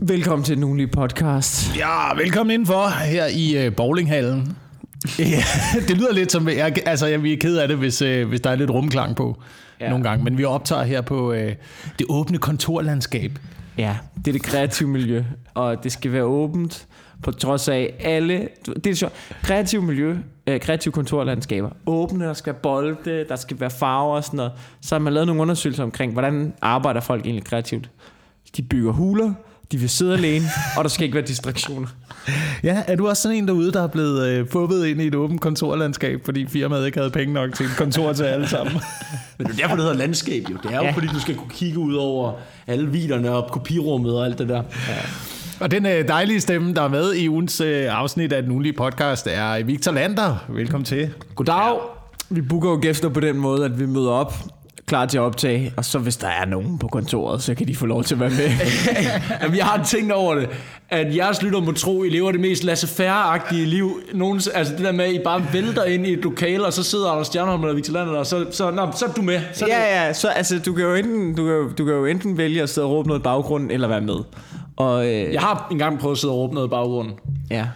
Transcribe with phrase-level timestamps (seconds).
[0.00, 1.76] Velkommen til den ugenlige podcast.
[1.76, 4.56] Ja, velkommen indenfor her i uh, bowlinghallen.
[5.18, 5.42] ja,
[5.88, 8.50] det lyder lidt som, jeg, altså jeg er ked af det, hvis, uh, hvis der
[8.50, 9.42] er lidt rumklang på
[9.80, 9.88] ja.
[9.88, 11.36] nogle gange, men vi optager her på uh,
[11.98, 13.38] det åbne kontorlandskab.
[13.78, 15.24] Ja, det er det kreative miljø,
[15.54, 16.86] og det skal være åbent
[17.22, 18.48] på trods af alle...
[18.84, 19.14] Det er sjovt.
[19.42, 21.70] Kreative miljø, øh, kreative kontorlandskaber.
[21.86, 24.52] Åbne, der skal bolde, der skal være farver og sådan noget.
[24.80, 27.90] Så har man lavet nogle undersøgelser omkring, hvordan arbejder folk egentlig kreativt.
[28.56, 29.32] De bygger huler,
[29.72, 30.44] de vil sidde alene,
[30.76, 31.88] og der skal ikke være distraktioner.
[32.62, 35.14] Ja, er du også sådan en derude, der er blevet øh, fubbet ind i et
[35.14, 38.74] åbent kontorlandskab, fordi firmaet ikke havde penge nok til et kontor til alle sammen?
[39.38, 40.56] Men det er derfor, det hedder landskab jo.
[40.62, 40.90] Det er jo, ja.
[40.90, 42.32] fordi du skal kunne kigge ud over
[42.66, 44.62] alle viderne og kopirummet og alt det der.
[44.88, 44.94] Ja.
[45.60, 48.72] Og den øh, dejlige stemme, der er med i ugens øh, afsnit af den ugenlige
[48.72, 50.36] podcast, er Victor Lander.
[50.48, 51.10] Velkommen til.
[51.34, 51.54] Goddag.
[51.54, 51.78] Ja.
[52.30, 54.34] Vi booker jo gæster på den måde, at vi møder op
[54.88, 57.76] klar til at optage, og så hvis der er nogen på kontoret, så kan de
[57.76, 58.50] få lov til at være med.
[59.42, 60.48] Jamen, jeg har tænkt over det,
[60.88, 64.00] at jeres lytter må tro, I lever det mest laissez-faire-agtige liv.
[64.14, 66.82] Nogen, altså det der med, at I bare vælter ind i et lokale, og så
[66.82, 69.40] sidder Anders Stjernholm eller Victor Lander, og så, så, nå, så er du med.
[69.52, 72.38] Så ja, ja, så altså, du kan, jo enten, du, kan, du kan jo enten
[72.38, 74.16] vælge at sidde og råbe noget i baggrunden, eller være med.
[74.76, 77.14] Og, øh, jeg har engang prøvet at sidde og råbe noget i baggrunden.
[77.50, 77.66] Ja.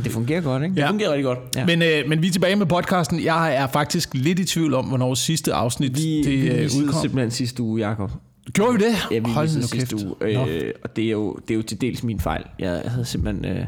[0.00, 0.74] Og det fungerer godt, ikke?
[0.74, 0.80] Ja.
[0.80, 1.38] Det fungerer rigtig godt.
[1.56, 1.66] Ja.
[1.66, 3.24] Men, øh, men vi er tilbage med podcasten.
[3.24, 7.00] Jeg er faktisk lidt i tvivl om, hvornår sidste afsnit vi, det vi øh, udkom.
[7.02, 8.10] simpelthen sidste uge, Jacob.
[8.52, 8.94] Gjorde vi det?
[9.10, 10.14] Ja, vi Hold nu sidste uge.
[10.20, 12.44] Øh, og det er, jo, det er jo til dels min fejl.
[12.58, 13.44] Jeg havde simpelthen...
[13.44, 13.66] Øh,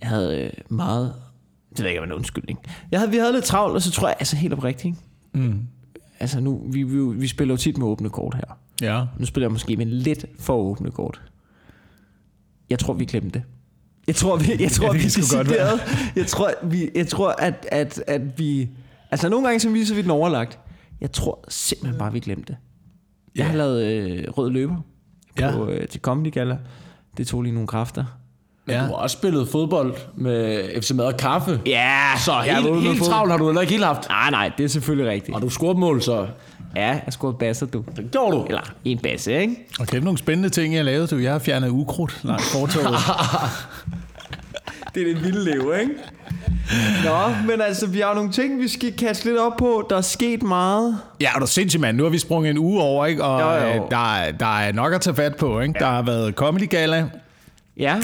[0.00, 1.12] jeg havde øh, meget...
[1.70, 2.58] Det ved jeg ikke, om en undskyldning.
[2.90, 4.94] Jeg havde, vi havde lidt travlt, og så tror jeg, altså helt oprigtigt,
[5.34, 5.58] mm.
[6.20, 8.58] Altså nu, vi, vi, vi spiller jo tit med åbne kort her.
[8.80, 9.04] Ja.
[9.18, 11.22] Nu spiller jeg måske med lidt for åbne kort.
[12.70, 13.42] Jeg tror, vi glemte det.
[14.06, 15.78] Jeg tror, vi, jeg tror, ja, vi skulle godt være.
[16.16, 18.68] Jeg tror, vi, jeg tror at, at, at vi...
[19.10, 20.58] Altså, nogle gange så viser vi den overlagt.
[21.00, 22.56] Jeg tror simpelthen bare, vi glemte det.
[23.36, 23.48] Jeg ja.
[23.50, 24.76] har lavet øh, rød løber
[25.36, 25.66] på, ja.
[25.66, 26.58] øh, til Comedy Gala.
[27.16, 28.04] Det tog lige nogle kræfter.
[28.66, 28.82] Men ja.
[28.82, 31.60] du har også spillet fodbold med FC Mad og Kaffe.
[31.66, 32.10] Ja.
[32.24, 34.08] Så helt, helt travlt har du heller ikke helt haft.
[34.08, 35.34] Nej, nej, det er selvfølgelig rigtigt.
[35.34, 36.26] Og du scorede mål, så...
[36.76, 37.84] Ja, jeg scorede basser, du.
[37.96, 38.44] Det gjorde du.
[38.44, 39.56] Eller en basse, ikke?
[39.80, 41.16] Og er nogle spændende ting, jeg lavede, du.
[41.16, 42.86] Jeg har fjernet ukrudt langt fortoget.
[44.94, 45.92] det er det vilde liv, ikke?
[47.04, 49.86] Nå, men altså, vi har nogle ting, vi skal kaste lidt op på.
[49.90, 50.98] Der er sket meget.
[51.20, 51.96] Ja, og du er sindssygt, mand.
[51.96, 53.24] Nu har vi sprunget en uge over, ikke?
[53.24, 53.84] Og jo, jo.
[53.84, 55.74] Øh, der, der er nok at tage fat på, ikke?
[55.80, 55.84] Ja.
[55.84, 57.08] Der har været Comedy Gala.
[57.76, 58.00] Ja.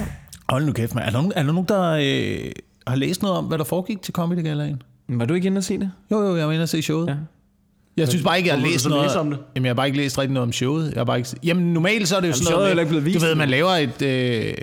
[0.48, 1.06] Hold nu kæft, mand.
[1.06, 2.52] Er der nogen, er der, nogen der øh,
[2.86, 4.82] har læst noget om, hvad der foregik til Comedy Galaen?
[5.08, 5.90] Var du ikke inde og se det?
[6.10, 7.08] Jo, jo, jeg var inde og se showet.
[7.08, 7.14] Ja.
[7.96, 9.16] Jeg synes bare ikke, jeg har læst noget.
[9.16, 9.38] Om det?
[9.54, 10.90] Jamen, jeg har bare ikke læst rigtig noget om showet.
[10.90, 11.28] Jeg har bare ikke...
[11.44, 12.76] Jamen, normalt så er det jo Jamen, sådan noget...
[12.76, 14.02] Med, ikke blevet vist du ved, man laver et...
[14.02, 14.54] Øh...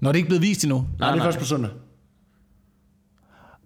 [0.00, 0.76] Når det ikke blevet vist endnu.
[0.78, 1.70] Nej, nej, det er først på søndag.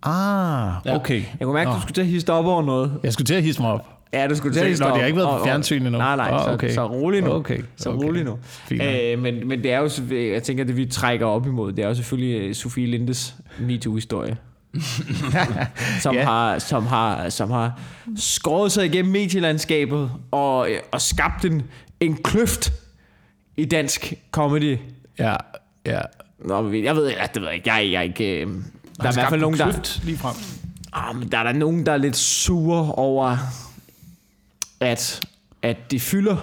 [0.02, 1.22] Ah, okay.
[1.38, 2.92] Jeg kunne mærke, at du skulle til at hisse op over noget.
[3.02, 3.86] Jeg skulle til at hisse mig op.
[4.12, 4.88] Ja, du skulle til at hisse op.
[4.88, 5.98] Nå, det har ikke været på fjernsyn endnu.
[5.98, 6.68] Nej, nej, oh, okay.
[6.68, 7.30] så, så rolig nu.
[7.30, 7.58] Okay.
[7.76, 8.06] Så okay.
[8.06, 8.38] rolig nu.
[8.70, 11.88] Æh, men, men det er jo, jeg tænker, det vi trækker op imod, det er
[11.88, 14.36] jo selvfølgelig øh, Sofie Lindes MeToo-historie.
[16.02, 16.26] som, yeah.
[16.26, 17.80] har, som, har, som har
[18.16, 21.62] skåret sig igennem medielandskabet og, og skabt en,
[22.00, 22.72] en kløft
[23.56, 24.78] i dansk comedy.
[25.18, 25.36] Ja,
[25.86, 26.00] ja.
[26.44, 27.72] Nå, jeg ved, ja, det ved jeg ikke.
[27.72, 28.46] Jeg, jeg, ikke øh,
[28.96, 30.00] der er i hvert fald nogen, der...
[30.04, 30.34] Lige frem.
[30.92, 33.36] Ah, men der er der nogen, der er lidt sure over,
[34.80, 35.20] at,
[35.62, 36.36] at det fylder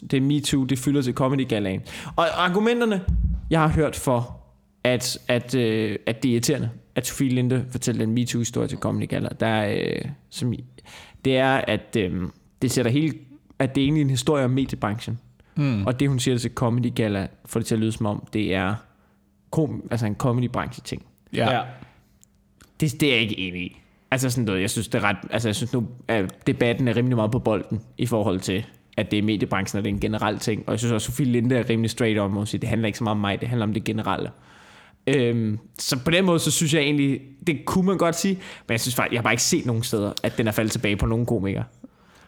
[0.00, 1.82] det er MeToo, det fylder til Comedy Galaen.
[2.16, 3.04] Og argumenterne,
[3.50, 4.40] jeg har hørt for,
[4.84, 9.08] at, at, øh, at det er irriterende, at Sofie Linde fortæller en MeToo-historie til Comedy
[9.08, 10.54] Gala, der er, øh, som,
[11.24, 12.22] det er, at øh,
[12.62, 13.16] det sætter helt,
[13.58, 15.18] at det er egentlig en historie om mediebranchen.
[15.56, 15.86] Mm.
[15.86, 18.54] Og det, hun siger til Comedy Gala, får det til at lyde som om, det
[18.54, 18.74] er
[19.50, 21.02] kom, altså en comedy-branche ting.
[21.32, 21.52] Ja.
[21.52, 21.62] ja.
[22.80, 23.80] Det, det er jeg ikke enig i.
[24.10, 26.96] Altså sådan noget, jeg synes, det er ret, altså jeg synes nu, at debatten er
[26.96, 28.66] rimelig meget på bolden i forhold til,
[28.96, 30.62] at det er mediebranchen, og det er en generel ting.
[30.66, 32.86] Og jeg synes også, at Sofie Linde er rimelig straight on, og sige, det handler
[32.86, 34.30] ikke så meget om mig, det handler om det generelle.
[35.06, 38.72] Øhm, så på den måde, så synes jeg egentlig, det kunne man godt sige, men
[38.72, 40.96] jeg synes faktisk, jeg har bare ikke set nogen steder, at den er faldet tilbage
[40.96, 41.64] på nogen komikere.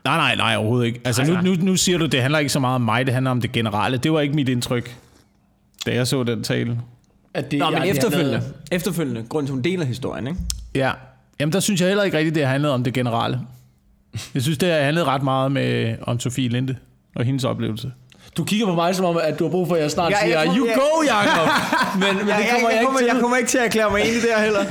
[0.05, 1.01] Nej, nej, nej, overhovedet ikke.
[1.05, 3.31] Altså, nu, nu, nu siger du, det handler ikke så meget om mig, det handler
[3.31, 3.99] om det generelle.
[3.99, 4.97] Det var ikke mit indtryk,
[5.87, 6.81] da jeg så den tale.
[7.35, 8.55] At det, Nå, men efterfølgende, handlede...
[8.73, 10.39] efterfølgende, grund til, hun deler historien, ikke?
[10.75, 10.93] Ja.
[11.41, 13.41] Jamen, der synes jeg heller ikke rigtigt, det handlede om det generelle.
[14.35, 16.77] Jeg synes, det handlede ret meget med, om Sofie Linde
[17.15, 17.93] og hendes oplevelse.
[18.37, 20.17] Du kigger på mig som om, at du har brug for, at jeg snart ja,
[20.25, 20.75] siger, you jeg...
[20.75, 21.49] go, Jacob!
[22.01, 23.07] Men, men ja, det kommer jeg, jeg, jeg, ikke kommer, til.
[23.07, 24.65] jeg kommer ikke til at erklære mig enig der heller.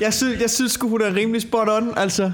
[0.00, 2.32] Jeg synes, jeg synes hun er rimelig spot on, altså.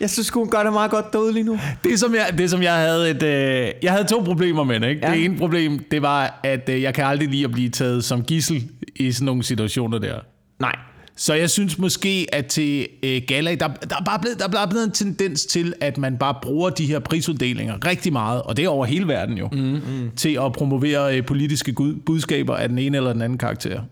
[0.00, 1.58] Jeg synes, hun gør det meget godt derude lige nu.
[1.84, 4.88] Det som jeg, det, som jeg havde et, øh, jeg havde to problemer med det.
[4.88, 5.06] Ikke?
[5.06, 5.12] Ja.
[5.12, 8.22] Det ene problem, det var, at øh, jeg kan aldrig lide at blive taget som
[8.22, 10.14] gissel i sådan nogle situationer der.
[10.60, 10.74] Nej.
[11.16, 14.48] Så jeg synes måske, at til øh, gala, der, der, er bare blevet, der er
[14.48, 18.56] bare blevet en tendens til, at man bare bruger de her prisuddelinger rigtig meget, og
[18.56, 20.10] det er over hele verden jo, mm, mm.
[20.16, 23.82] til at promovere øh, politiske gud- budskaber af den ene eller den anden karakter.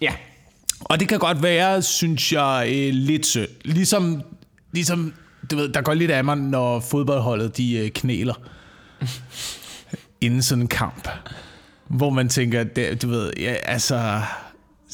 [0.00, 0.12] Ja.
[0.80, 3.48] Og det kan godt være, synes jeg, øh, lidt synd.
[3.64, 4.22] Ligesom,
[4.72, 5.12] ligesom
[5.50, 8.34] du ved, der går lidt af mig, når fodboldholdet de øh, knæler
[10.20, 11.08] inden sådan en kamp.
[11.88, 14.22] Hvor man tænker, det, du ved, ja, altså...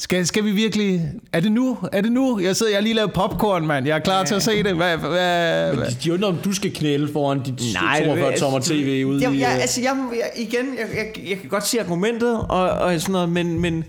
[0.01, 1.11] Skal, skal vi virkelig...
[1.33, 1.77] Er det nu?
[1.91, 2.39] Er det nu?
[2.39, 3.87] Jeg sidder, jeg har lige lavet popcorn, mand.
[3.87, 4.25] Jeg er klar ja.
[4.25, 4.75] til at se det.
[4.75, 5.85] Hvad, hvad, hvad?
[5.85, 9.23] De, de undrer, om du skal knæle foran dit Nej, 42 det- tommer tv ude
[9.23, 9.39] jeg, i...
[9.39, 13.01] jeg, øh, altså, jeg, jeg, igen, jeg, jeg, jeg kan godt se argumentet og, og
[13.01, 13.83] sådan noget, men, men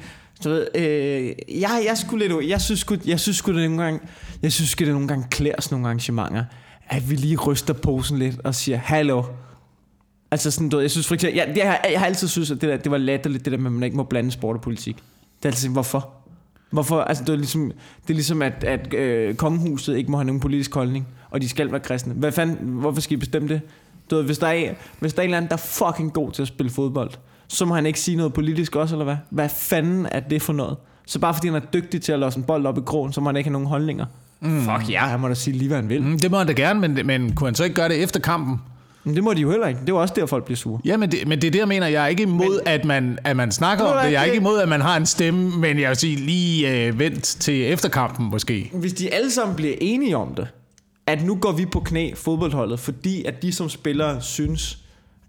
[0.45, 1.27] du ved, øh,
[1.61, 4.01] jeg, jeg, skulle lidt, jeg synes sgu, jeg synes sgu det nogle gange,
[4.43, 6.45] jeg synes sgu det nogle gange klæder sådan nogle arrangementer,
[6.89, 9.23] at vi lige ryster posen lidt og siger, hallo.
[10.31, 12.51] Altså sådan, du ved, jeg synes for eksempel, jeg, jeg, har, jeg har altid synes,
[12.51, 14.57] at det, der, det var latterligt, det der med, at man ikke må blande sport
[14.57, 14.97] og politik.
[15.43, 16.11] Det er altid sådan, hvorfor?
[16.71, 17.01] Hvorfor?
[17.01, 17.73] Altså, det er ligesom,
[18.03, 21.49] det er ligesom at, at øh, kongehuset ikke må have nogen politisk holdning, og de
[21.49, 22.15] skal være kristne.
[22.15, 23.61] Hvad fanden, hvorfor skal I bestemme det?
[24.11, 26.33] Du ved, hvis der, er, hvis der er en eller anden, der er fucking god
[26.33, 27.11] til at spille fodbold,
[27.49, 29.17] så må han ikke sige noget politisk også, eller hvad?
[29.31, 30.77] Hvad fanden er det for noget?
[31.07, 33.21] Så bare fordi han er dygtig til at låse en bold op i krogen, så
[33.21, 34.07] må han ikke have nogen holdninger.
[34.41, 34.61] Mm.
[34.61, 36.03] Fuck ja, han må da sige lige, hvad han vil.
[36.03, 38.21] Mm, Det må han da gerne, men, men kunne han så ikke gøre det efter
[38.21, 38.61] kampen?
[39.05, 39.81] Men det må de jo heller ikke.
[39.81, 40.81] Det er jo også der, folk bliver sure.
[40.85, 41.87] Ja, men det, men det er det, jeg mener.
[41.87, 44.13] Jeg er ikke imod, men, at, man, at man snakker om var det.
[44.13, 46.99] Jeg er ikke- imod, at man har en stemme, men jeg vil sige, lige øh,
[46.99, 48.71] vent til efterkampen måske.
[48.75, 50.49] Hvis de alle sammen bliver enige om det,
[51.07, 54.79] at nu går vi på knæ fodboldholdet, fordi at de som spillere synes,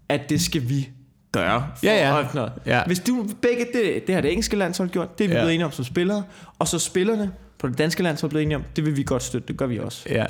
[0.08, 0.88] at det skal vi
[1.32, 1.66] gøre.
[1.76, 2.18] For Ja, ja.
[2.18, 2.46] opnå.
[2.66, 2.80] Ja.
[2.86, 5.40] Hvis du begge, det, det har det engelske landshold gjort, det er vi ja.
[5.40, 6.22] blevet enige om som spillere,
[6.58, 9.48] og så spillerne på det danske landshold blevet enige om, det vil vi godt støtte,
[9.48, 10.06] det gør vi også.
[10.10, 10.24] Ja.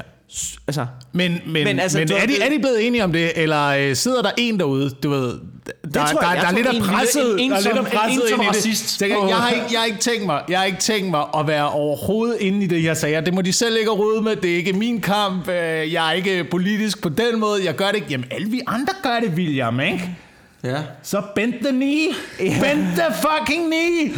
[0.67, 3.33] Altså, Men, men, men, altså, men du- er, de, er de blevet enige om det,
[3.37, 5.27] eller øh, sidder der en derude, du ved,
[5.67, 7.61] der, der, tror jeg- der, jeg der er lidt af en presset, en der er
[7.61, 9.01] lidt af presset en ind i det.
[9.01, 11.47] jeg, jeg, har ikke, jeg, har ikke tænkt mig, jeg har ikke tænkt mig at
[11.47, 13.25] være overhovedet inde i det, jeg sagde.
[13.25, 16.13] Det må de selv ikke rode med, det er ikke min kamp, øh, jeg er
[16.13, 18.07] ikke politisk på den måde, jeg gør det ikke.
[18.11, 20.17] Jamen alle vi andre gør det, William, ikke?
[20.65, 20.77] Ja.
[21.03, 22.09] Så bend the knee.
[22.39, 24.13] Bend the fucking knee.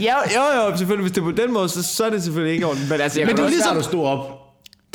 [0.00, 2.54] ja, jo, jo, selvfølgelig, hvis det er på den måde, så, så er det selvfølgelig
[2.54, 2.90] ikke ordentligt.
[2.90, 4.39] Men altså, jeg Men det er ligesom- at stå op.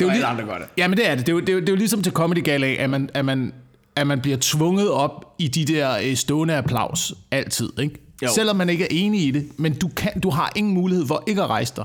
[0.00, 0.66] Det er jo lige, andre gør det.
[0.78, 1.26] Ja, men det er det.
[1.26, 3.10] Det er jo, det er jo, det er jo ligesom til Comedy Gala, at man,
[3.14, 3.52] at man,
[3.96, 8.02] at man bliver tvunget op i de der øh, stående applaus altid, ikke?
[8.22, 8.28] Jo.
[8.34, 11.24] Selvom man ikke er enig i det, men du, kan, du har ingen mulighed for
[11.26, 11.84] ikke at rejse dig.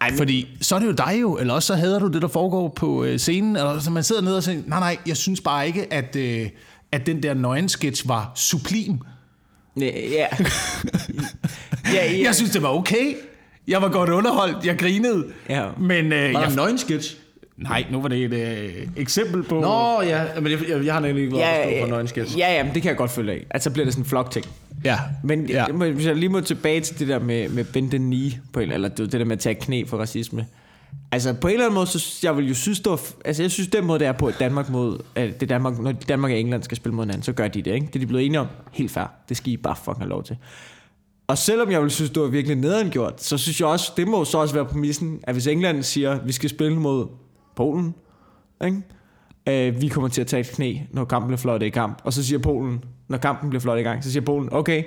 [0.00, 2.22] Ej, men- Fordi så er det jo dig jo, eller også så hader du det,
[2.22, 5.16] der foregår på øh, scenen, eller så man sidder nede og siger, nej, nej, jeg
[5.16, 6.46] synes bare ikke, at, øh,
[6.92, 8.98] at den der nøgensketch var sublim.
[9.76, 9.86] Ja.
[11.94, 12.22] ja, ja.
[12.24, 13.14] Jeg synes, det var okay.
[13.68, 15.24] Jeg var godt underholdt, jeg grinede.
[15.48, 15.64] Ja.
[15.80, 17.14] Men øh, Var der jeg, en nøgensketch?
[17.58, 19.60] Nej, nu var det et øh, eksempel på...
[19.60, 20.24] Nå, ja.
[20.40, 22.38] Men jeg, jeg, jeg har nemlig ikke været ja, ja, på ja, nøgensketch.
[22.38, 23.46] ja, ja, men det kan jeg godt følge af.
[23.50, 24.46] Altså, så bliver det sådan en flok-ting.
[24.84, 24.98] Ja.
[25.24, 25.66] Men ja.
[25.68, 25.90] ja.
[25.90, 28.72] hvis jeg lige må tilbage til det der med, med bend the knee, på en,
[28.72, 30.46] eller det, det der med at tage knæ for racisme.
[31.12, 33.50] Altså på en eller anden måde, så jeg vil jo synes, det var, altså jeg
[33.50, 36.38] synes den måde, det er på, at Danmark mod, at det Danmark, når Danmark og
[36.38, 37.86] England skal spille mod hinanden, så gør de det, ikke?
[37.86, 38.46] Det er de blevet enige om.
[38.72, 39.06] Helt fair.
[39.28, 40.36] Det skal I bare fucking have lov til.
[41.26, 44.08] Og selvom jeg vil synes, det var virkelig nederen gjort, så synes jeg også, det
[44.08, 47.06] må så også være præmissen, at hvis England siger, at vi skal spille mod
[47.58, 47.94] Polen,
[48.64, 48.82] ikke?
[49.68, 51.98] Øh, vi kommer til at tage et knæ, når kampen bliver flot i kamp.
[52.04, 54.82] Og så siger Polen, når kampen bliver flot i gang, så siger Polen, okay,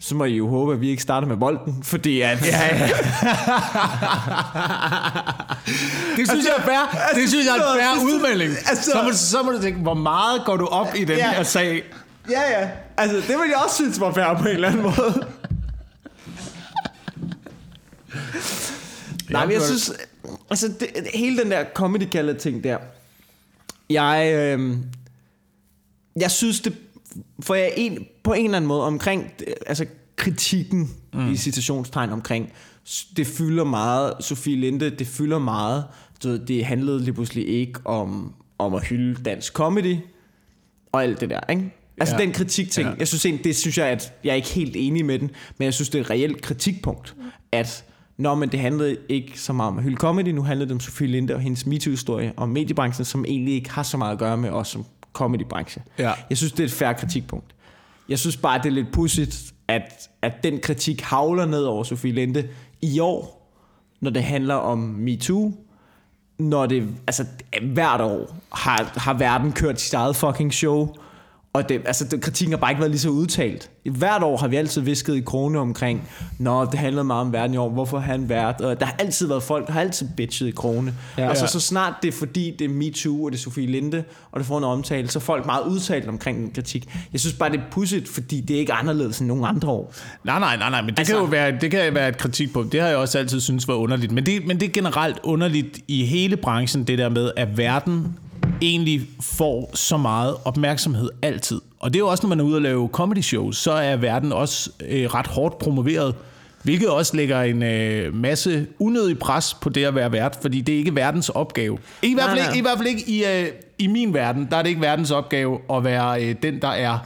[0.00, 2.46] så må I jo håbe, at vi ikke starter med bolden, fordi at...
[2.46, 2.86] Ja, ja.
[6.16, 6.98] Det synes jeg er fair.
[7.14, 8.50] Det synes jeg er en fair altså, udmelding.
[8.66, 11.30] altså- Så må, så må du tænke, hvor meget går du op i den Ja.
[11.30, 11.82] her sag?
[12.30, 12.68] ja, ja.
[12.96, 15.26] Altså, det vil jeg også synes var fair på en eller anden måde.
[19.30, 19.92] Nej, men jeg synes...
[20.50, 22.78] Altså, det, hele den der comedy kaldet ting der...
[23.90, 24.32] Jeg...
[24.34, 24.76] Øh,
[26.20, 26.74] jeg synes det...
[27.40, 29.32] For jeg en, på en eller anden måde omkring...
[29.66, 29.86] Altså,
[30.16, 31.32] kritikken mm.
[31.32, 32.52] i citationstegn omkring...
[33.16, 34.12] Det fylder meget.
[34.20, 35.84] Sofie Linde, det fylder meget.
[36.22, 39.96] Du ved, det handlede lige pludselig ikke om, om at hylde dansk comedy
[40.92, 41.74] og alt det der, ikke?
[41.98, 42.22] Altså Ja.
[42.22, 42.90] den kritik-ting, Ja.
[42.90, 42.96] ja.
[42.98, 45.64] jeg synes egentlig, det synes jeg, at jeg er ikke helt enig med den, men
[45.64, 47.14] jeg synes, det er et reelt kritikpunkt,
[47.52, 47.84] at
[48.16, 50.80] når men det handlede ikke så meget om at hylde comedy, nu handlede det om
[50.80, 54.36] Sofie Linde og hendes MeToo-historie om mediebranchen, som egentlig ikke har så meget at gøre
[54.36, 55.82] med os som comedybranche.
[55.98, 56.12] Ja.
[56.30, 57.54] Jeg synes, det er et færre kritikpunkt.
[58.08, 62.12] Jeg synes bare, det er lidt pudsigt, at, at den kritik havler ned over Sofie
[62.12, 62.48] Linde
[62.82, 63.50] i år,
[64.00, 65.52] når det handler om MeToo,
[66.38, 67.26] når det, altså
[67.72, 70.94] hvert år har, har verden kørt sit eget fucking show,
[71.54, 73.70] Og det, altså, det, kritikken har bare ikke været lige så udtalt.
[73.90, 76.08] Hvert år har vi altid visket i krone omkring,
[76.38, 78.60] Nå, det handlede meget om verden i år, hvorfor han været?
[78.60, 80.94] Og der har altid været folk, der har altid bitchet i krone.
[81.18, 81.46] Ja, og så, Ja.
[81.48, 84.46] så snart det er fordi, det er MeToo, og det er Sofie Linde, og det
[84.46, 86.88] får en omtale, så er folk meget udtalt omkring den kritik.
[87.12, 89.94] Jeg synes bare, det er pudsigt, fordi det er ikke anderledes end nogen andre år.
[90.24, 92.72] Nej, nej, nej, nej, men det, Altså- kan jo være, det kan være et kritikpunkt.
[92.72, 94.12] Det har jeg også altid synes var underligt.
[94.12, 98.16] Men det, men det er generelt underligt i hele branchen, det der med, at verden
[98.62, 101.60] egentlig får så meget opmærksomhed altid.
[101.78, 103.96] Og det er jo også, når man er ude og lave comedy shows, så er
[103.96, 106.14] verden også øh, ret hårdt promoveret.
[106.62, 110.74] Hvilket også lægger en øh, masse unødig pres på det at være vært, fordi det
[110.74, 111.78] er ikke verdens opgave.
[112.02, 113.48] I hvert fald Nej, ikke, i, hvert fald ikke i, øh,
[113.78, 116.98] i min verden, der er det ikke verdens opgave at være øh, den, der er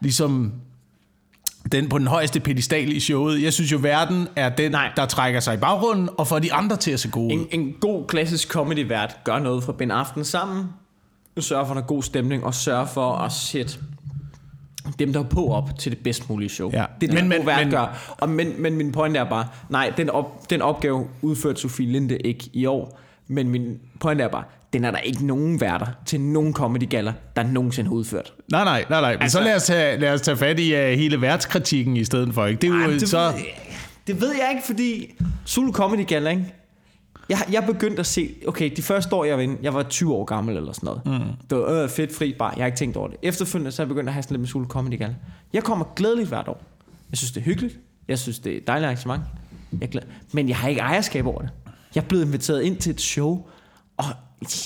[0.00, 0.52] ligesom
[1.72, 3.42] den på den højeste pedestal i showet.
[3.42, 4.92] Jeg synes jo, verden er den, Nej.
[4.96, 7.32] Der trækker sig i baggrunden og får de andre til at se gode.
[7.32, 10.64] En, en god klassisk comedy-vært gør noget for at binde aftenen sammen,
[11.38, 13.72] sørger for, er god stemning, og sørger for at sætte
[14.98, 16.70] dem, der er på op til det bedst mulige show.
[16.72, 16.84] Ja.
[17.00, 18.14] Det er det, Men- men, men- men, vært men- gør.
[18.20, 22.16] Og, men, men min pointe er bare, nej, den, op, den opgave udførte Sofie Linde
[22.18, 24.44] ikke i år, men min pointe er bare,
[24.74, 28.32] den er der ikke nogen værter til nogen comedy galler, der nogensinde har udført.
[28.50, 29.12] Nej, nej, nej, nej.
[29.12, 32.04] Men altså, så lad os, tage, lad os tage fat i uh, hele værtskritikken i
[32.04, 32.46] stedet for.
[32.46, 32.60] Ikke?
[32.60, 33.18] Det er jo det, så...
[33.18, 33.44] ved, jeg-
[34.06, 35.14] det ved jeg ikke, fordi
[35.46, 36.54] Zulu Comedy Gala, ikke?
[37.28, 40.14] Jeg, jeg begyndte at se, okay, de første år, jeg var inde, jeg var 20
[40.14, 41.20] år gammel eller sådan noget.
[41.20, 41.26] Mm.
[41.50, 43.16] Det var øh, fedt, fri, bare, jeg har ikke tænkt over det.
[43.22, 45.14] Efterfølgende, så er jeg begyndt at have sådan lidt med Zulu Comedy Gala.
[45.52, 46.62] Jeg kommer glædeligt hvert år.
[47.10, 47.78] Jeg synes, det er hyggeligt.
[48.08, 49.22] Jeg synes, det er et dejligt arrangement.
[49.72, 50.02] Jeg er glad.
[50.32, 51.50] Men jeg har ikke ejerskab over det.
[51.94, 53.46] Jeg er blevet inviteret ind til et show,
[53.96, 54.04] og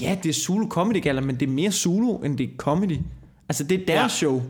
[0.01, 2.99] ja, det er Zulu Comedy Gala, men det er mere Zulu, end det er comedy.
[3.49, 4.09] Altså, det er deres Ja.
[4.09, 4.43] show.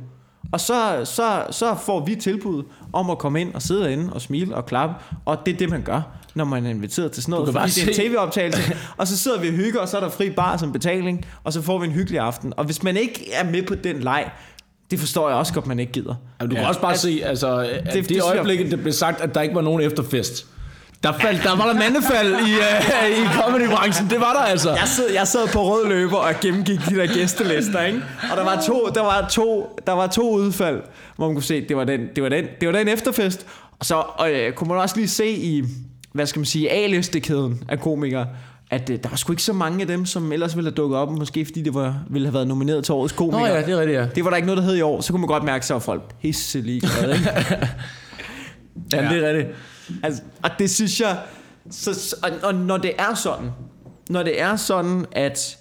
[0.52, 4.20] Og så, så, så får vi tilbud om at komme ind og sidde derinde og
[4.20, 4.94] smile og klappe.
[5.24, 6.02] Og det er det, man gør,
[6.34, 7.52] når man er inviteret til sådan noget.
[7.52, 8.76] Fordi det er en se- tv-optagelse.
[8.98, 11.24] og så sidder vi og hygger, og så er der fri bar som betaling.
[11.44, 12.52] Og så får vi en hyggelig aften.
[12.56, 14.30] Og hvis man ikke er med på den leg,
[14.90, 16.14] det forstår jeg også godt, man ikke gider.
[16.40, 16.68] Jamen, du kan Ja.
[16.68, 19.40] også bare se, altså, at det, det det, jeg- øjeblik, det blev sagt, at der
[19.40, 20.46] ikke var nogen efterfest.
[21.02, 24.10] Der, faldt, der var der mandefald i, uh, i comedybranchen.
[24.10, 24.70] Det var der altså.
[24.70, 28.02] Jeg sad, jeg sad på rød løber og gennemgik de der gæstelister, ikke?
[28.30, 30.82] Og der var to, der var to, der var to udfald,
[31.16, 33.46] hvor man kunne se, det var den, det var den, det var den efterfest.
[33.78, 35.64] Og så og, øh, kunne man også lige se i,
[36.12, 38.26] hvad skal man sige, A-listekæden af komikere,
[38.70, 40.98] at øh, der var sgu ikke så mange af dem, som ellers ville have dukket
[40.98, 43.38] op, måske fordi det var, ville have været nomineret til årets komiker.
[43.38, 44.06] Nå ja, det er rigtigt, ja.
[44.14, 45.00] Det var der ikke noget, der hed i år.
[45.00, 46.88] Så kunne man godt mærke, så folk pisselig ikke?
[48.92, 49.56] Ja, det er rigtigt.
[50.02, 51.18] Altså, og det synes jeg...
[51.70, 53.50] Så, og, og når det er sådan,
[54.10, 55.58] når det er sådan, at,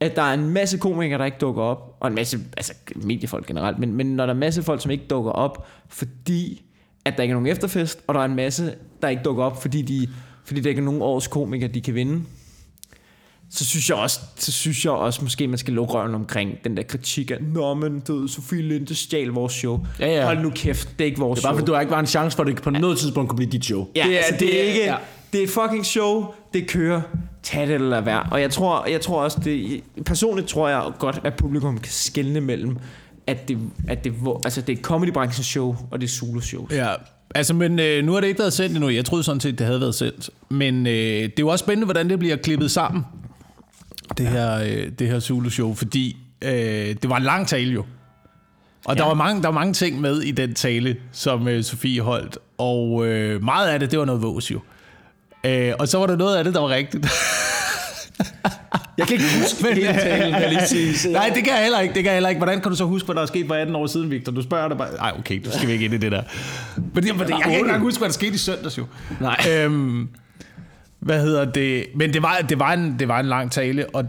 [0.00, 3.46] at der er en masse komikere, der ikke dukker op, og en masse, altså mediefolk
[3.46, 6.62] generelt, men, men når der er en masse folk, som ikke dukker op, fordi
[7.04, 9.62] at der ikke er nogen efterfest, og der er en masse, der ikke dukker op,
[9.62, 10.08] fordi, de,
[10.44, 12.22] fordi der ikke er nogen års komikere, de kan vinde,
[13.52, 16.76] så synes jeg også, så synes jeg også måske, man skal lukke røven omkring den
[16.76, 19.86] der kritik af, Nå, men du ved, Sofie Linde stjal vores show.
[20.00, 20.24] Ja, ja.
[20.24, 21.58] Hold nu kæft, det er ikke vores Det er bare show.
[21.58, 23.50] fordi, du har ikke var en chance for, at det på noget tidspunkt kunne blive
[23.50, 23.88] dit show.
[23.96, 24.80] Ja, det er, altså, det er ikke...
[24.80, 24.86] ja.
[24.92, 24.96] Ja.
[25.32, 27.00] Det er et fucking show, det kører.
[27.42, 28.22] Tag det eller være.
[28.30, 32.40] Og jeg tror, jeg tror også, det, personligt tror jeg godt, at publikum kan skelne
[32.40, 32.76] mellem,
[33.26, 36.66] at det, at det, hvor- altså det er comedybranchens show, og det er Zulu show.
[36.70, 36.88] Ja,
[37.34, 38.88] altså, men øh, nu har det ikke været sendt endnu.
[38.88, 40.30] Jeg troede sådan set, det havde været sendt.
[40.48, 43.02] Men øh, det er jo også spændende, hvordan det bliver klippet sammen.
[44.18, 46.52] Det her, øh, det her Zulu-show, fordi øh,
[47.02, 47.84] det var en lang tale jo.
[48.84, 49.02] Og ja.
[49.02, 52.38] der, var mange, der var mange ting med i den tale, som øh, Sofie holdt.
[52.58, 54.60] Og øh, meget af det, det var noget vås jo.
[55.44, 57.06] Øh, og så var der noget af det, der var rigtigt.
[58.98, 61.12] Jeg kan ikke huske Men, hele talen, jeg lige sige.
[61.12, 61.94] Nej, det kan jeg heller ikke.
[61.94, 62.38] Det kan jeg heller ikke.
[62.38, 64.32] Hvordan kan du så huske, hvad der er sket for 18 år siden, Victor?
[64.32, 64.94] Du spørger dig bare.
[64.96, 66.22] Nej, okay, du skal vi ikke ind i det der.
[66.76, 68.86] Men det, jeg kan ikke huske, hvad der skete i søndags jo.
[69.20, 69.36] Nej.
[69.50, 70.08] Øhm,
[71.00, 71.86] hvad hedder det?
[71.94, 74.04] Men det var, det var, en, det var en lang tale, og,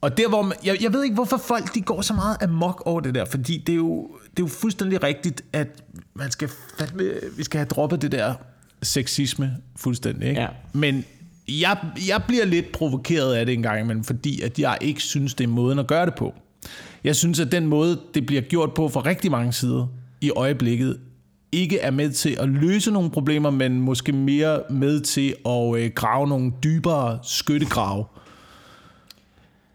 [0.00, 2.82] og der hvor man, jeg, jeg ved ikke, hvorfor folk de går så meget amok
[2.86, 5.68] over det der, fordi det er jo, det er jo fuldstændig rigtigt, at
[6.14, 7.04] man skal fandme,
[7.36, 8.34] vi skal have droppet det der
[8.82, 10.28] sexisme fuldstændig.
[10.28, 10.40] Ikke?
[10.40, 10.48] Ja.
[10.72, 11.04] Men
[11.48, 15.34] jeg, jeg bliver lidt provokeret af det en gang imellem, fordi at jeg ikke synes,
[15.34, 16.34] det er måden at gøre det på.
[17.04, 19.86] Jeg synes, at den måde, det bliver gjort på fra rigtig mange sider
[20.20, 20.98] i øjeblikket,
[21.52, 25.90] ikke er med til at løse nogle problemer, men måske mere med til at øh,
[25.94, 28.04] grave nogle dybere skyttegrave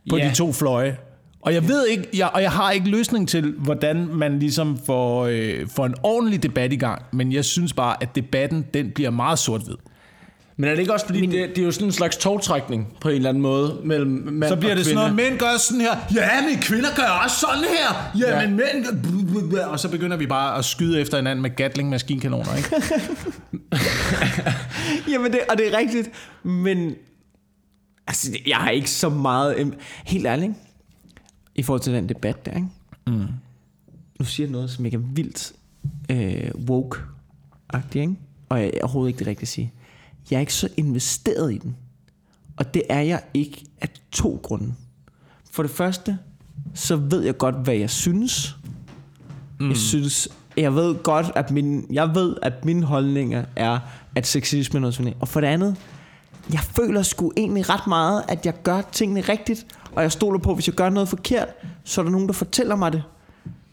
[0.09, 0.29] på Ja.
[0.29, 0.97] de to fløje.
[1.41, 5.25] Og jeg ved ikke, jeg, og jeg har ikke løsning til, hvordan man ligesom får,
[5.25, 9.09] øh, får en ordentlig debat i gang, men jeg synes bare, at debatten, den bliver
[9.09, 9.75] meget sort-hvid.
[10.57, 13.09] Men er det ikke også fordi, det, det er jo sådan en slags togtrækning på
[13.09, 15.15] en eller anden måde mellem mand Så bliver og det sådan kvinde.
[15.15, 18.47] noget, mænd gør sådan her, ja, men kvinder gør også sådan her, ja, Ja.
[18.47, 19.65] men mænd gør...
[19.65, 22.69] Og så begynder vi bare at skyde efter hinanden med Gatling maskinkanoner, ikke?
[25.11, 26.09] Jamen, det, og det er rigtigt,
[26.43, 26.95] men
[28.07, 29.73] altså, jeg har ikke så meget...
[30.05, 30.59] Helt ærligt, ikke?
[31.55, 32.67] i forhold til den debat der, ikke?
[33.07, 33.25] Mm.
[34.19, 35.53] nu siger jeg noget, som ikke er vildt
[36.11, 38.15] øh, woke-agtigt, ikke?
[38.49, 39.73] og jeg er overhovedet ikke det rigtige at sige.
[40.31, 41.75] Jeg er ikke så investeret i den.
[42.57, 44.73] Og det er jeg ikke af to grunde.
[45.51, 46.17] For det første,
[46.73, 48.55] så ved jeg godt, hvad jeg synes.
[49.59, 49.69] Mm.
[49.69, 53.79] Jeg synes, jeg ved godt, at min, jeg ved, at mine holdninger er,
[54.15, 55.13] at sexisme er noget sådan.
[55.19, 55.75] Og for det andet,
[56.53, 60.49] jeg føler sgu egentlig ret meget, at jeg gør tingene rigtigt, og jeg stoler på,
[60.49, 61.47] at hvis jeg gør noget forkert,
[61.83, 63.03] så er der nogen, der fortæller mig det.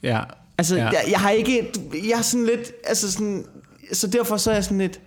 [0.03, 0.21] Ja.
[0.59, 0.85] Altså, ja.
[0.85, 1.73] jeg, jeg har ikke...
[1.93, 2.73] Jeg er sådan lidt...
[2.85, 3.45] Altså sådan,
[3.93, 5.01] så derfor så er jeg sådan lidt...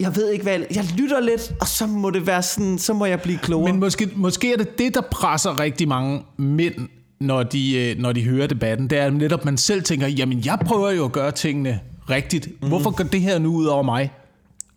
[0.00, 0.58] Jeg ved ikke hvad...
[0.74, 2.78] Jeg, lytter lidt, og så må det være sådan...
[2.78, 3.72] Så må jeg blive klogere.
[3.72, 6.74] Men måske, måske er det det, der presser rigtig mange mænd,
[7.20, 8.90] når de, øh, når de hører debatten.
[8.90, 12.62] Det er netop, at man selv tænker, jamen jeg prøver jo at gøre tingene rigtigt.
[12.62, 12.68] Mm.
[12.68, 14.10] Hvorfor går det her nu ud over mig?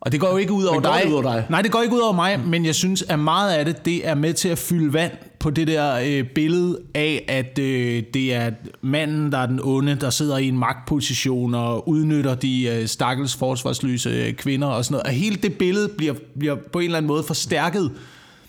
[0.02, 1.02] Og det går jo ikke ud over, dig.
[1.04, 1.46] det ud over dig?
[1.50, 4.08] Nej, det går ikke ud over mig, men jeg synes, at meget af det, det
[4.08, 8.34] er med til at fylde vand på det der øh, billede af, at øh, det
[8.34, 12.88] er manden, der er den onde, der sidder i en magtposition og udnytter de øh,
[12.88, 15.04] stakkels forsvarsløse øh, kvinder og sådan noget.
[15.04, 17.92] Og hele det billede bliver, bliver på en eller anden måde forstærket.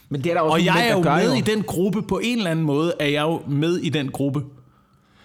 [0.08, 2.02] Men det er der også Og jeg mænd, er der jo med i den gruppe,
[2.02, 4.42] på en eller anden måde er jeg jo med i den gruppe.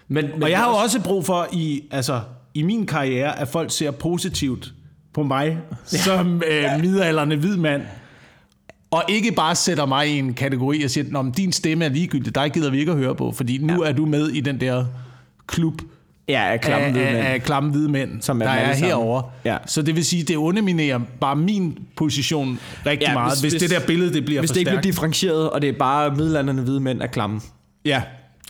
[0.07, 2.21] Men, men Og jeg har jo også brug for i, altså,
[2.53, 4.73] i min karriere, at folk ser positivt
[5.17, 7.81] på mig som øh, midalderne hvid mand.
[8.91, 12.35] Og ikke bare sætter mig i en kategori og siger, at din stemme er ligegyldig,
[12.35, 13.89] dig gider vi ikke at høre på, fordi nu ja.
[13.89, 14.85] er du med i den der
[15.47, 15.73] klub
[16.29, 17.17] Ja, af klamme af, hvide mænd.
[17.17, 19.23] af klamme hvide mænd, Som er der er herovre.
[19.45, 19.57] Ja.
[19.65, 23.61] Så det vil sige, det underminerer bare min position rigtig Ja, ja, meget, hvis- hvis,
[23.61, 26.61] det der billede det bliver Hvis det ikke bliver differentieret, og det er bare middelalderne
[26.61, 27.41] hvide mænd af klamme.
[27.85, 28.01] Ja,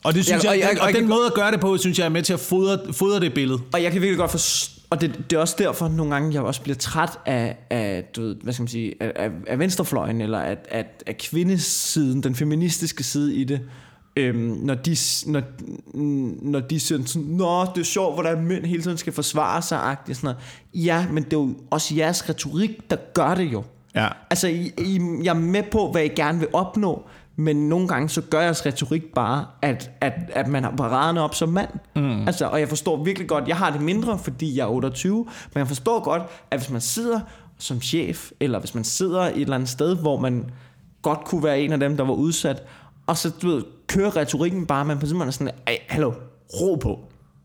[0.04, 1.34] og det synes Ja, ja, og jeg, jeg- og, og og jeg- den måde at
[1.34, 3.60] gøre det på, synes jeg er med til at fodre, fodre det billede.
[3.74, 6.42] Og jeg kan virkelig godt forstå, og det, det er også derfor nogle gange, jeg
[6.42, 10.22] også bliver træt af, af du ved, hvad skal man sige, af, af, af venstrefløjen,
[10.22, 13.62] eller af, af, af kvindesiden, den feministiske side i det.
[14.16, 15.42] Øhm, når, de, når,
[16.52, 19.80] når de siger sådan, Nå, det er sjovt, hvordan mænd hele tiden skal forsvare sig,
[19.80, 20.36] agtigt, sådan
[20.74, 20.86] noget.
[20.86, 23.64] Ja, men det er jo også jeres retorik, der gør det jo.
[23.96, 24.08] Ja.
[24.30, 27.08] Altså, I, I, jeg er med på, hvad I gerne vil opnå,
[27.40, 31.36] men nogle gange så gør jeres retorik bare, at, at, at man har paraderne op
[31.36, 31.70] som mand.
[31.96, 32.28] Mm.
[32.28, 35.60] Altså, og jeg forstår virkelig godt, jeg har det mindre, fordi jeg er 28, men
[35.60, 37.20] jeg forstår godt, at hvis man sidder
[37.58, 40.50] som chef, eller hvis man sidder et eller andet sted, hvor man
[41.02, 42.64] godt kunne være en af dem, der var udsat,
[43.08, 46.14] og så du ved, kører retorikken bare, man på simpelthen er sådan, Ej, hallo,
[46.62, 47.00] ro på.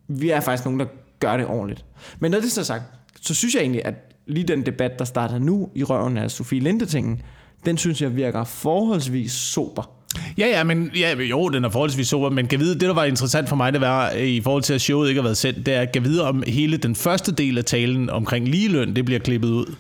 [0.09, 0.87] Vi er faktisk nogen, der
[1.21, 1.85] gør det ordentligt.
[2.21, 2.83] Men når det så er sagt,
[3.21, 3.95] så synes jeg egentlig, at
[4.27, 7.23] lige den debat, der starter nu i røven af Sofie Linde-tingen,
[7.67, 9.91] den synes jeg virker forholdsvis sober.
[10.39, 13.05] Ja, ja, men ja, jo, den er forholdsvis sober, men kan vide, det der var
[13.05, 15.67] interessant for mig, det var øh, i forhold til, at showet ikke har været sendt,
[15.67, 19.05] det er, at kan vide, om hele den første del af talen omkring ligeløn, det
[19.05, 19.75] bliver klippet ud.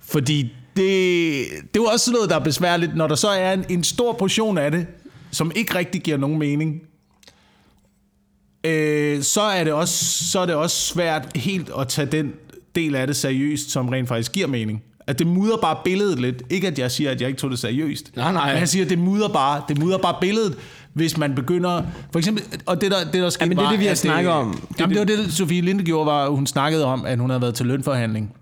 [0.00, 3.64] Fordi det, det var også sådan noget, der er besværligt, når der så er en,
[3.68, 4.86] en stor portion af det,
[5.30, 6.82] som ikke rigtig giver nogen mening,
[8.64, 12.32] øh, så, er det også, så er det også svært helt at tage den
[12.74, 14.82] del af det seriøst, som rent faktisk giver mening.
[15.06, 16.42] At det mudder bare billedet lidt.
[16.50, 18.16] Ikke at jeg siger, at jeg ikke tog det seriøst.
[18.16, 18.52] Nej, nej.
[18.52, 20.56] Men jeg siger, at det mudder bare, det mudder bare billedet,
[20.92, 21.82] hvis man begynder...
[22.12, 24.30] For eksempel, og det der, det der skete men det er det, vi har snakket
[24.30, 24.52] øh, om.
[24.68, 27.42] Det Jamen, det var det, Sofie Linde gjorde, var, hun snakkede om, at hun havde
[27.42, 28.32] været til lønforhandling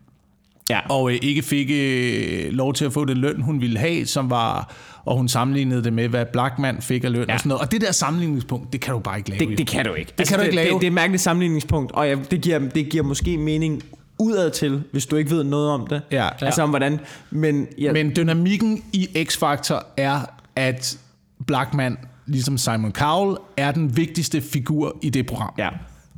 [0.70, 0.81] Ja.
[0.88, 4.31] og øh, ikke fik øh, lov til at få den løn, hun ville have, som
[4.31, 7.35] var, og hun sammenlignede det med, hvad Blackman fik af løn ja.
[7.35, 7.62] og sådan noget.
[7.62, 9.51] Og det der sammenligningspunkt, det kan du bare ikke lave.
[9.51, 10.12] Det, det kan du ikke.
[10.18, 10.68] Det kan du ikke lave.
[10.72, 13.83] Det, det er et mærkeligt sammenligningspunkt, og jeg, det, giver, det giver måske mening
[14.23, 16.03] udad til, hvis du ikke ved noget om det.
[16.11, 16.29] Ja.
[16.41, 17.01] Altså om hvordan...
[17.31, 20.21] Men, ja, Men dynamikken i X-Factor er,
[20.57, 20.99] at
[21.47, 25.55] Blackman, ligesom Simon Cowell, er den vigtigste figur i det program.
[25.59, 25.69] Ja.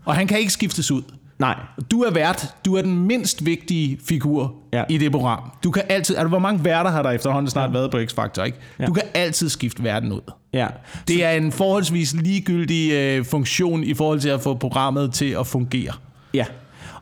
[0.04, 1.02] Og han kan ikke skiftes ud.
[1.38, 1.54] Nej.
[1.90, 2.54] Du er vært.
[2.64, 4.84] Du er den mindst vigtige figur Ja.
[4.88, 5.50] i det program.
[5.64, 6.16] Du kan altid...
[6.16, 7.72] Altså, hvor mange værter har der efterhånden snart ja.
[7.72, 8.58] været på X-Factor, ikke?
[8.80, 8.86] Ja.
[8.86, 10.20] Du kan altid skifte verden ud.
[10.52, 10.66] Ja.
[11.08, 15.46] Det er en forholdsvis ligegyldig øh, funktion i forhold til at få programmet til at
[15.46, 15.92] fungere.
[16.34, 16.44] Ja.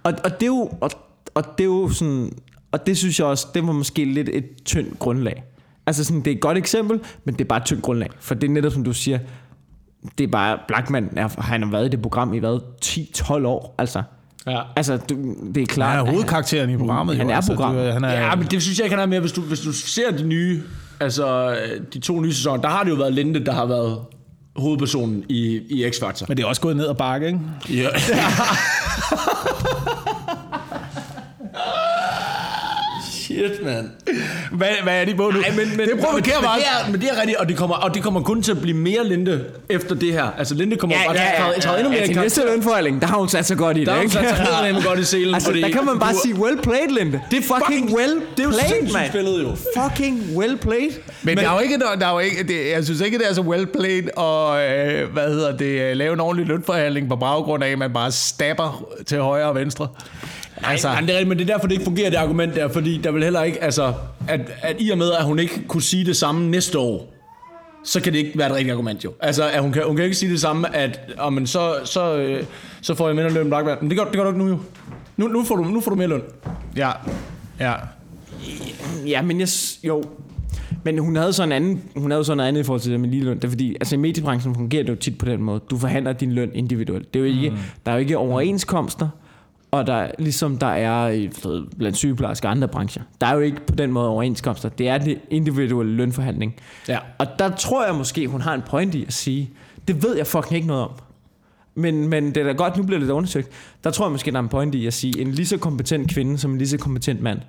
[0.03, 0.71] Og, og det er jo...
[0.81, 0.91] Og,
[1.35, 2.33] og det er jo sådan...
[2.73, 5.45] Og det synes jeg også, det var måske lidt et tyndt grundlag.
[5.87, 8.09] Altså sådan, det er et godt eksempel, men det er bare et tyndt grundlag.
[8.21, 9.19] For det er netop, som du siger,
[10.19, 13.75] det er bare, Blackman, er, han har været i det program i hvad, 10-12 år,
[13.79, 14.03] altså.
[14.47, 14.61] Ja.
[14.77, 15.97] Altså, du, det er klart...
[15.97, 17.17] Han er hovedkarakteren i programmet.
[17.17, 17.53] Han jo, er altså.
[17.53, 17.87] programmet.
[17.87, 19.21] Du, han er, Ja, men det synes jeg ikke, han er mere.
[19.21, 20.63] Hvis du, hvis du ser de nye,
[21.01, 21.57] altså
[21.95, 23.99] de to nye sæsoner, der har det jo været Linde, der har været
[24.57, 26.25] hovedpersonen i, i X-Factor.
[26.29, 27.41] men det er også gået ned ad bakke, ikke?
[27.71, 27.89] Ja.
[33.33, 33.89] Shit, mand.
[34.53, 35.41] Hvad, hvad er de på nu?
[35.41, 36.51] Nej, men, men, det provokerer mig.
[36.55, 38.53] men, det er, men det er rigtigt, og det, kommer, og det kommer kun til
[38.53, 40.27] at blive mere Linde efter det her.
[40.39, 43.01] Altså, Linde kommer bare til at træde- træde endnu mere ja, i til næste lønforhandling,
[43.01, 45.05] der har hun sat sig godt i det, Der har hun sat sig godt i
[45.05, 47.21] selen, Altså, der kan man bare du- sige, well played, Linde.
[47.31, 49.09] Det er fucking, Fucking- well det er jo played, sindssygt mand.
[49.13, 49.57] spillet, jo.
[49.83, 50.91] Fucking well played.
[51.23, 53.35] Men, der er jo ikke, der er jo ikke det, jeg synes ikke, det er
[53.35, 57.65] så well played og øh, hvad hedder det, øh, lave en ordentlig lønforhandling på baggrund
[57.65, 59.89] af, at man bare stabber til højre og venstre.
[60.57, 60.89] Altså.
[60.89, 63.11] Nej, det er men det er derfor, det ikke fungerer, det argument der, fordi der
[63.11, 63.93] vil heller ikke, altså,
[64.29, 67.13] at, at i og med, at hun ikke kunne sige det samme næste år,
[67.85, 69.13] så kan det ikke være et rigtigt argument jo.
[69.21, 72.17] Altså, at hun kan, hun kan ikke sige det samme, at oh, men så, så,
[72.17, 72.45] øh,
[72.81, 73.77] så får jeg mindre løn end Blackman.
[73.81, 74.59] Men det gør, det gør du ikke nu jo.
[75.17, 76.23] Nu, nu, får du, nu får du mere løn.
[76.77, 76.91] Ja,
[77.61, 77.75] ja.
[79.07, 79.49] Ja, men jeg...
[79.85, 80.05] Jo.
[80.85, 83.01] Men hun havde sådan en anden, hun havde sådan noget andet i forhold til det
[83.01, 83.37] med ligeløn.
[83.37, 85.61] Det er fordi, altså i mediebranchen fungerer det jo tit på den måde.
[85.71, 87.15] Du forhandler din løn individuelt.
[87.15, 87.57] Det er jo ikke, mm.
[87.87, 89.09] Der er jo ikke overenskomster,
[89.73, 91.31] og der, ligesom der er i,
[91.79, 93.03] blandt sygeplejersker og andre brancher.
[93.21, 94.69] Der er jo ikke på den måde overenskomster.
[94.69, 96.55] Det er det individuelle lønforhandling.
[96.89, 96.99] Ja.
[97.19, 99.51] Og der tror jeg måske, hun har en point i at sige,
[99.89, 100.91] det ved jeg fucking ikke noget om.
[101.75, 103.49] Men, men det er da godt, nu bliver det undersøgt.
[103.85, 106.11] Der tror jeg måske, der er en point i at sige, en lige så kompetent
[106.11, 107.41] kvinde som en lige så kompetent mand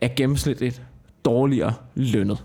[0.00, 0.82] er gennemsnitligt
[1.24, 2.44] dårligere lønnet.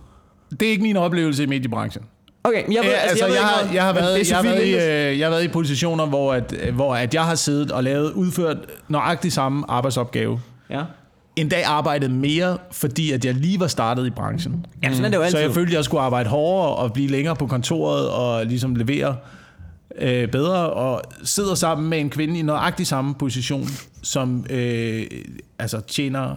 [0.51, 2.03] Det er ikke min oplevelse i mediebranchen.
[2.47, 4.73] Okay, jeg ved, Ja, altså, jeg, ikke har, jeg, har været, jeg, har været i,
[4.73, 8.11] øh, jeg har været i positioner, hvor, at, hvor at jeg har siddet og lavet
[8.11, 8.57] udført
[8.87, 10.41] nøjagtig samme arbejdsopgave.
[10.69, 10.83] Ja.
[11.35, 14.65] En dag arbejdede mere, fordi at jeg lige var startet i branchen.
[14.83, 15.37] Jamen, sådan er det jo altid.
[15.37, 18.75] Så jeg følte, at jeg skulle arbejde hårdere og blive længere på kontoret og ligesom
[18.75, 19.15] levere
[19.97, 20.69] øh, bedre.
[20.69, 23.67] Og sidder sammen med en kvinde i nøjagtig samme position,
[24.03, 25.05] som øh,
[25.59, 26.35] altså tjener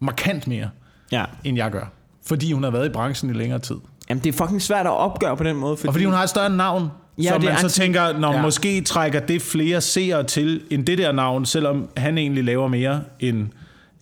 [0.00, 0.70] markant mere,
[1.12, 1.24] ja.
[1.44, 1.92] end jeg gør.
[2.26, 3.76] Fordi hun har været i branchen i længere tid.
[4.12, 5.76] Jamen, det er fucking svært at opgøre på den måde.
[5.76, 8.32] Fordi, Og fordi hun har et større navn, Ja, så man så anti- tænker, når
[8.32, 8.42] Ja.
[8.42, 13.02] måske trækker det flere seere til, end det der navn, selvom han egentlig laver mere
[13.20, 13.48] end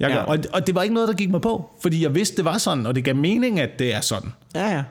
[0.00, 0.14] jeg Ja.
[0.14, 0.22] gør.
[0.22, 2.58] Og, og det var ikke noget, der gik mig på, fordi jeg vidste, det var
[2.58, 4.32] sådan, og det gav mening, at det er sådan.
[4.54, 4.82] Ja, ja.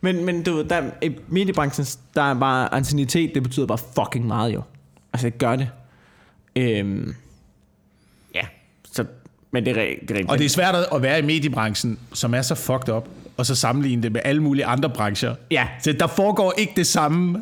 [0.00, 4.26] Men, men du ved, der, i mediebranchen, der er bare anciennitet, det betyder bare fucking
[4.26, 4.62] meget jo.
[5.12, 5.68] Altså, det gør det.
[6.56, 7.14] Øhm,
[8.34, 8.42] ja,
[8.92, 9.04] så,
[9.50, 10.24] men det er, det er.
[10.28, 13.54] Og det er svært at være i mediebranchen, som er så fucked up, og så
[13.54, 15.34] sammenligne det med alle mulige andre brancher.
[15.50, 15.66] Ja.
[15.82, 17.38] Så der foregår ikke det samme.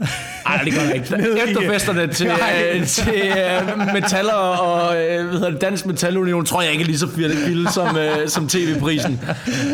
[0.47, 1.07] Ej, det gør det ikke.
[1.49, 2.73] Efterfesterne til, Nej.
[2.75, 6.87] øh, til øh, metaller og øh, hvad hedder det, Dansk Metalunion, tror jeg ikke er
[6.87, 9.21] lige så vildt som, øh, som tv-prisen.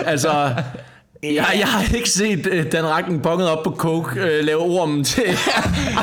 [0.06, 0.54] Altså,
[1.22, 5.04] jeg, jeg har ikke set øh, Dan Ragnen bonget op på coke øh, lave ormen
[5.14, 5.22] til,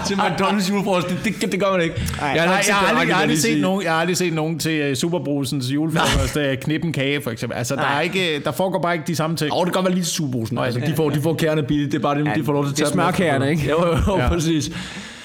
[0.07, 1.07] til McDonald's julefrokost.
[1.09, 1.95] Det, det, det gør man ikke.
[2.21, 4.33] Ej, jeg har Nej, jeg har aldrig, jeg har set nogen, jeg har aldrig set
[4.33, 7.57] nogen til uh, Superbrusens julefrokost, uh, knippen kage for eksempel.
[7.57, 9.53] Altså, der, er ikke, der foregår bare ikke de samme ting.
[9.53, 10.57] Åh, det kan godt være lige Superbrusen.
[10.57, 12.71] Altså, de får, de får kærne billigt, det er bare dem, de får lov til
[12.71, 13.11] at det er tage dem efter.
[13.17, 13.69] smørkagerne, ikke?
[13.69, 14.27] Jo, jo, Ja.
[14.29, 14.71] præcis.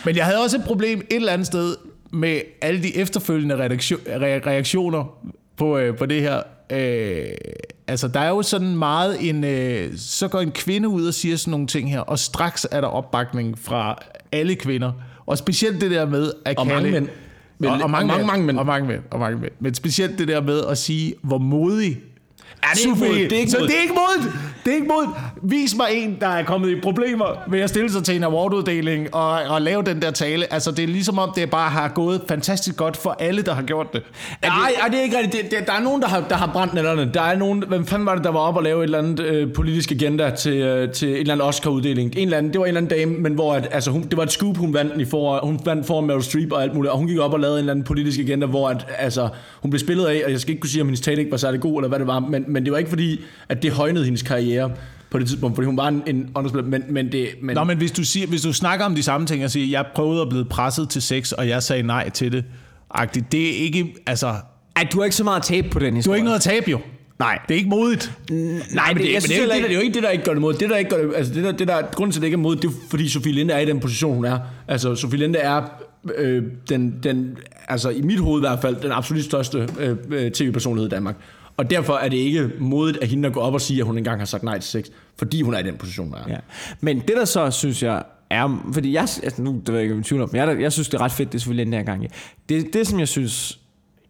[0.04, 1.76] Men jeg havde også et problem et eller andet sted
[2.12, 5.04] med alle de efterfølgende reaktion, re- reaktioner
[5.56, 6.40] på, øh, på det her.
[6.72, 7.22] Øh,
[7.90, 9.44] altså, der er jo sådan meget en...
[9.44, 12.80] Øh, så går en kvinde ud og siger sådan nogle ting her, og straks er
[12.80, 13.98] der opbakning fra
[14.32, 14.92] alle kvinder.
[15.26, 16.82] Og specielt det der med at Og kalde...
[16.82, 17.08] mange mænd.
[17.70, 18.58] Og, og, mange, mange, mange mænd.
[18.58, 19.02] Og mange mænd.
[19.10, 19.52] Og mange mænd.
[19.60, 21.98] Men specielt det der med at sige, hvor modig
[22.60, 23.08] Det er ikke Sofie.
[23.08, 23.30] modigt.
[23.30, 24.34] Det er ikke så det er ikke modigt.
[24.64, 25.10] Det er ikke modigt.
[25.42, 29.14] Vis mig en, der er kommet i problemer ved at stille sig til en awarduddeling
[29.14, 30.52] og, og lave den der tale.
[30.52, 33.62] Altså, det er ligesom om, det bare har gået fantastisk godt for alle, der har
[33.62, 34.02] gjort det.
[34.42, 35.42] Nej, ej, det er ikke rigtigt.
[35.42, 37.10] Det, det, der er nogen, der har, der har brændt nætterne.
[37.14, 39.20] Der er nogen, hvem fanden var det, der var op og lave et eller andet
[39.20, 42.12] øh, politisk agenda til, øh, til en eller anden Oscar-uddeling?
[42.16, 44.16] En eller anden, det var en eller anden dame, men hvor at, altså, hun, det
[44.16, 46.92] var et scoop, hun vandt, i for, hun vandt foran Meryl Streep og alt muligt,
[46.92, 49.28] og hun gik op og lavede en eller anden politisk agenda, hvor at, altså,
[49.60, 51.36] hun blev spillet af, og jeg skal ikke kunne sige, om hendes tale ikke var
[51.36, 54.04] særlig god, eller hvad det var, men, men det var ikke fordi, at det højnede
[54.04, 54.70] hendes karriere
[55.10, 57.28] på det tidspunkt, fordi hun var en, en underspiller, men, men det...
[57.42, 59.66] Men, Nå, men hvis du, siger, hvis du snakker om de samme ting og siger,
[59.66, 62.44] jeg prøvede at blive presset til sex, og jeg sagde nej til det,
[62.90, 64.34] agtigt, det er ikke, altså,
[64.76, 66.12] Ej, du har ikke så meget tabe på den du historie.
[66.14, 66.80] har ikke noget at tabe jo.
[67.20, 67.38] Nej.
[67.48, 68.12] Det er ikke modigt.
[68.30, 68.38] Nej,
[68.94, 70.24] men det, jeg men det, er det, der- det er jo ikke det, der ikke
[70.24, 70.54] gør det mod.
[70.54, 72.34] Det, der ikke gør det, altså det der, det der, grunden til, at det ikke
[72.34, 74.38] er mod, det er fordi Sofie Linde er i den position, hun er.
[74.68, 75.62] Altså, Sofie Linde er
[76.16, 77.36] øh, den, den,
[77.68, 81.16] altså i mit hoved i hvert fald, den absolut største øh, øh, tv-personlighed i Danmark.
[81.56, 83.98] Og derfor er det ikke modigt af hende at gå op og sige, at hun
[83.98, 84.84] engang har sagt nej til sex,
[85.18, 86.32] fordi hun er i den position, hun er.
[86.32, 86.36] Ja.
[86.80, 88.70] Men det der så, synes jeg, er...
[88.72, 89.00] Fordi jeg...
[89.00, 90.88] Altså nu, det ved jeg ikke, om jeg er tvivl om, men jeg, jeg synes,
[90.88, 92.06] det er ret fedt, det er selvfølgelig den her gang.
[92.48, 93.58] Det, det, som jeg synes...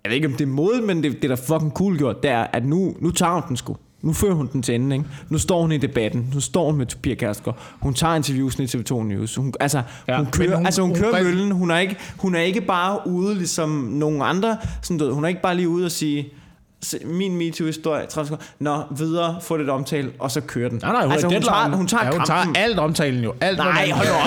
[0.05, 2.31] Jeg ved ikke, om det er mod, men det, det der fucking cool gjort, det
[2.31, 3.77] er, at nu, nu tager hun den sgu.
[4.03, 5.09] Nu fører hun den til ende, ikke?
[5.29, 6.31] Nu står hun i debatten.
[6.35, 7.59] Nu står hun med Pia Kærsgaard.
[7.81, 9.35] Hun tager interviewsene i TV2 News.
[9.35, 11.51] Hun, altså, Ja, hun kører, hun- altså, hun hun kører præ- møllen.
[11.53, 14.57] Hun er, ikke, hun er ikke bare ude, ligesom nogle andre.
[14.83, 16.29] Sådan, du hun er ikke bare lige ude og sige,
[16.83, 18.45] "Se, min MeToo-historie, 30 sekunder.
[18.59, 20.79] Nå, videre, få det omtale, og så kører den.
[20.83, 21.51] Nej, nej, hun altså, hun deadline.
[21.55, 22.55] tager, hun tager Ja, hun kampen.
[22.55, 23.33] tager alt omtalen jo.
[23.41, 23.91] Alt, Nej.
[23.95, 24.21] Hold nu op.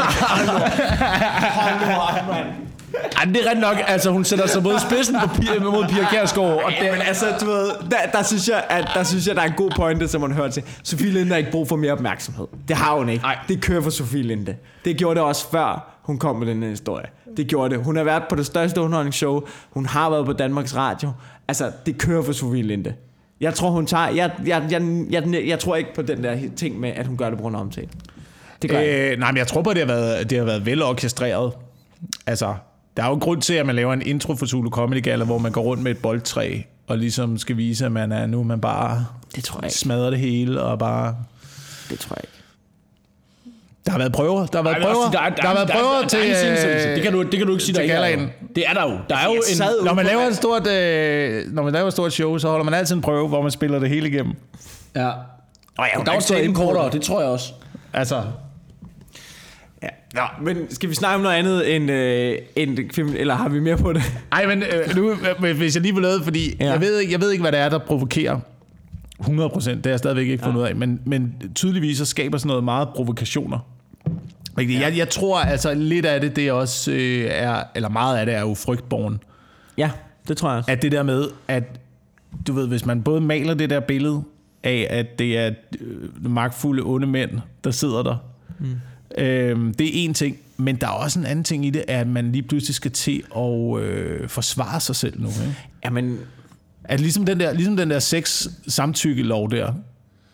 [1.54, 2.48] Hold nu op, mand.
[3.18, 3.76] Ej, det er ret nok.
[3.88, 6.64] Altså, hun sætter sig i spidsen på Pia, mod Pia Kjærsgaard.
[6.64, 9.42] Og Ja, men altså, du ved, der, der, synes jeg, at, der synes jeg, der
[9.42, 10.64] er en god pointe, som man hører til.
[10.84, 12.48] Sofie Linde har ikke brug for mere opmærksomhed.
[12.68, 13.24] Det har hun ikke.
[13.24, 13.38] Nej.
[13.48, 14.56] Det kører for Sofie Linde.
[14.86, 17.06] Det gjorde det også før, hun kom med den her historie.
[17.38, 17.84] Det gjorde det.
[17.84, 19.42] Hun har været på det største underholdningsshow.
[19.70, 21.12] Hun har været på Danmarks Radio.
[21.48, 22.94] Altså, det kører for Sofie Linde.
[23.42, 24.08] Jeg tror, hun tager...
[24.08, 27.30] Jeg, jeg, jeg, jeg, jeg tror ikke på den der ting med, at hun gør
[27.30, 27.90] det på grund af omtale.
[28.62, 29.12] Det gør jeg.
[29.12, 31.52] Øh, nej, men jeg tror på, at det har været, det har været velorkestreret.
[32.28, 32.54] Altså,
[32.98, 35.26] der er jo en grund til, at man laver en intro for Zulu Comedy Gala,
[35.26, 38.44] hvor man går rundt med et boldtræ, og ligesom skal vise, at man er nu,
[38.44, 39.78] man bare Det tror jeg ikke.
[39.78, 41.16] smadrer det hele, og bare...
[41.90, 42.34] Det tror jeg ikke.
[43.86, 46.20] Der har været prøver, der har været prøver, der, der, har været prøver der, til...
[46.20, 48.28] Der er øh, det, kan du, det kan du ikke sige, der ikke er.
[48.56, 48.98] Det er der jo.
[49.10, 49.86] Der er jo Jeg en...
[49.86, 52.74] Når man laver et stort, øh, når man laver et stort show, så holder man
[52.74, 54.34] altid en prøve, hvor man spiller det hele igennem.
[54.96, 55.08] Ja.
[55.78, 57.54] Og jeg Der er også kortere, det tror jeg også.
[57.94, 58.22] Altså, Ja.
[60.14, 63.60] Nå, men skal vi snakke om noget andet end, øh, end film, eller har vi
[63.60, 64.02] mere på det?
[64.32, 65.12] ej, men øh, nu,
[65.46, 66.66] øh, hvis jeg lige vil lade, fordi Ja.
[66.66, 66.72] ja.
[66.72, 68.40] jeg, ved, ikke- jeg ved ikke, hvad det er, der provokerer
[69.20, 69.78] 100 procent.
[69.78, 70.76] Det har jeg stadigvæk ikke fundet ud af.
[70.76, 73.60] Men, men tydeligvis så skaber sådan noget meget provokationer.
[74.58, 74.82] Rigtigt.
[74.82, 78.36] Jeg, jeg tror altså lidt af det, det også øh, er, eller meget af det
[78.36, 79.20] er jo frygtborn.
[79.78, 79.92] Ja,
[80.28, 80.72] det tror jeg også.
[80.72, 81.64] At det der med, at
[82.48, 84.24] du ved, hvis man både maler det der billede
[84.64, 87.32] af, at det er øh, magtfulde onde mænd,
[87.64, 88.16] der sidder der.
[88.60, 88.66] Mm.
[89.18, 92.08] Øhm, det er en ting, men der er også en anden ting i det, at
[92.08, 95.28] man lige pludselig skal til at øh, forsvare sig selv nu.
[95.28, 95.56] Ikke?
[95.86, 96.20] Jamen,
[96.84, 99.74] At ligesom den der, ligesom den der sex samtykkelov der,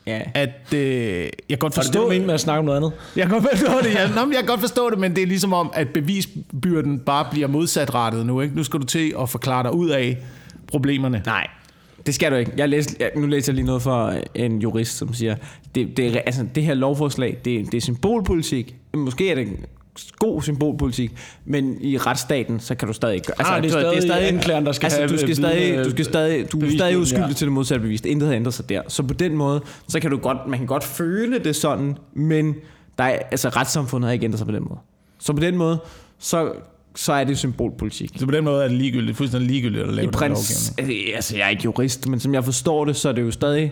[0.08, 0.22] ja.
[0.34, 2.20] at øh, jeg kan godt Var det det, forstå...
[2.20, 2.92] du med at snakke om noget andet?
[3.16, 4.08] Jeg kan godt forstå det, ja.
[4.16, 7.28] Nå, men jeg kan godt forstå det, men det er ligesom om, at bevisbyrden bare
[7.32, 8.42] bliver modsatrettet nu.
[8.42, 8.56] Ikke?
[8.56, 10.18] Nu skal du til at forklare dig ud af
[10.68, 11.24] problemerne.
[11.26, 11.48] Nej,
[12.06, 12.52] det skal du ikke.
[12.58, 15.36] Jeg læste, jeg, nu læser jeg lige noget fra en jurist, som siger,
[15.76, 18.76] det, det, er- altså, det her lovforslag, det, det er symbolpolitik.
[18.94, 19.48] Måske er det
[20.20, 21.12] god symbolpolitik,
[21.46, 23.48] men i retsstaten, så kan du stadig ikke gøre.
[23.48, 25.86] Ah, det er du ved, stadig anklageren, der skal altså, have, du skal øh, stadig,
[25.86, 27.34] du skal stadig, du er stadig uskyldig ja.
[27.34, 28.02] til det modsatte bevis.
[28.02, 28.82] Intet har ændret sig der.
[28.88, 32.56] Så på den måde, så kan du godt, man kan godt føle det sådan, men
[32.98, 34.80] der er, altså, retssamfundet har ikke ændret sig på den måde.
[35.20, 35.80] Så på den måde,
[36.20, 36.52] så,
[36.96, 38.12] så er det symbolpolitik.
[38.16, 41.38] Så på den måde er det ligegyldigt, fuldstændig ligegyldigt at lave I prins, øh, altså
[41.38, 43.72] jeg er ikke jurist, men som jeg forstår det, så er det jo stadig,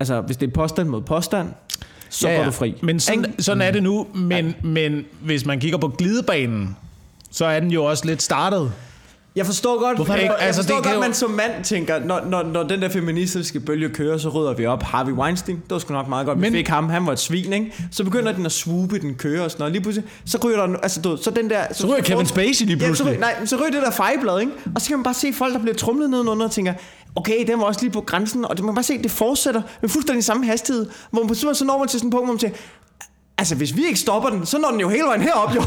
[0.00, 1.48] altså hvis det er påstand mod påstand,
[2.08, 2.38] så ja, ja.
[2.38, 2.74] går du fri.
[2.82, 6.76] Men sådan, sådan er det nu, men, men hvis man kigger på glidebanen,
[7.30, 8.72] så er den jo også lidt startet.
[9.36, 11.98] Jeg forstår godt, Hvorfor jeg, jeg altså, forstår det godt jo- man som mand tænker,
[11.98, 14.82] når, når, når den der feministiske bølge kører, så rydder vi op.
[14.82, 16.38] Harvey Weinstein, det var sgu nok meget godt.
[16.38, 17.74] Vi Men- fik ham, han var et svin, ikke?
[17.90, 19.72] Så begynder den at swoope, den kører og sådan noget.
[19.72, 21.62] Lige pludselig, så ryger der, altså du, så den der...
[21.72, 23.18] Så, ryger Kevin Spacey lige Ja, så, pludselig.
[23.20, 24.52] nej, så ryger det der fejblad, ikke?
[24.74, 26.74] Og så kan man bare se folk, der bliver trumlet nedenunder og tænker,
[27.16, 29.62] okay, den var også lige på grænsen, og det, man kan bare se, det fortsætter
[29.80, 32.32] med fuldstændig samme hastighed, hvor man på så når man til sådan en punkt, hvor
[32.32, 32.52] man siger,
[33.40, 35.62] altså hvis vi ikke stopper den, så når den jo hele vejen herop, jo.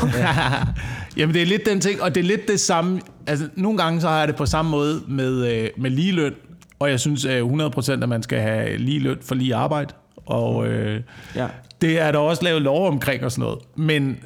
[1.18, 3.02] Jamen det er lidt den ting, og det er lidt det samme.
[3.28, 6.34] Altså nogle gange så har jeg det på samme måde med, øh, med ligeløn,
[6.80, 9.94] og jeg synes øh, 100% at man skal have lige løn for lige arbejde,
[10.26, 11.02] og øh,
[11.36, 11.48] Ja.
[11.82, 13.60] det er der også lavet lov omkring og sådan noget.
[13.76, 14.18] Men,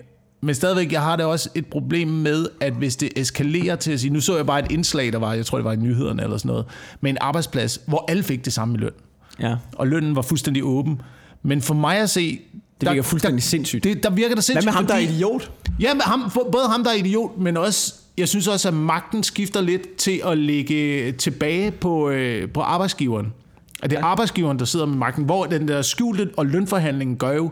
[0.41, 3.99] men stadigvæk, jeg har det også et problem med, at hvis det eskalerer til at
[3.99, 6.23] sige, nu så jeg bare et indslag, der var, jeg tror det var i nyhederne
[6.23, 6.65] eller sådan noget,
[7.01, 8.91] med en arbejdsplads, hvor alle fik det samme i løn,
[9.41, 9.55] Ja.
[9.75, 11.01] og lønnen var fuldstændig åben.
[11.43, 12.39] Men for mig at se...
[12.81, 13.83] Det virker fuldstændig sindssygt.
[13.83, 14.65] Det, der virker det Hvad sindssygt.
[14.65, 15.51] med ham, der er idiot?
[15.79, 19.23] Ja, men ham, både ham, der er idiot, men også, jeg synes også, at magten
[19.23, 23.33] skifter lidt til at lægge tilbage på, øh, på arbejdsgiveren.
[23.83, 27.31] At det er arbejdsgiveren, der sidder med magten, hvor den der skjulte og lønforhandling gør
[27.31, 27.51] jo,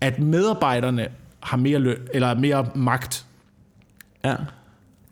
[0.00, 1.06] at medarbejderne
[1.40, 3.26] har mere, løn, eller mere magt
[4.24, 4.34] Ja.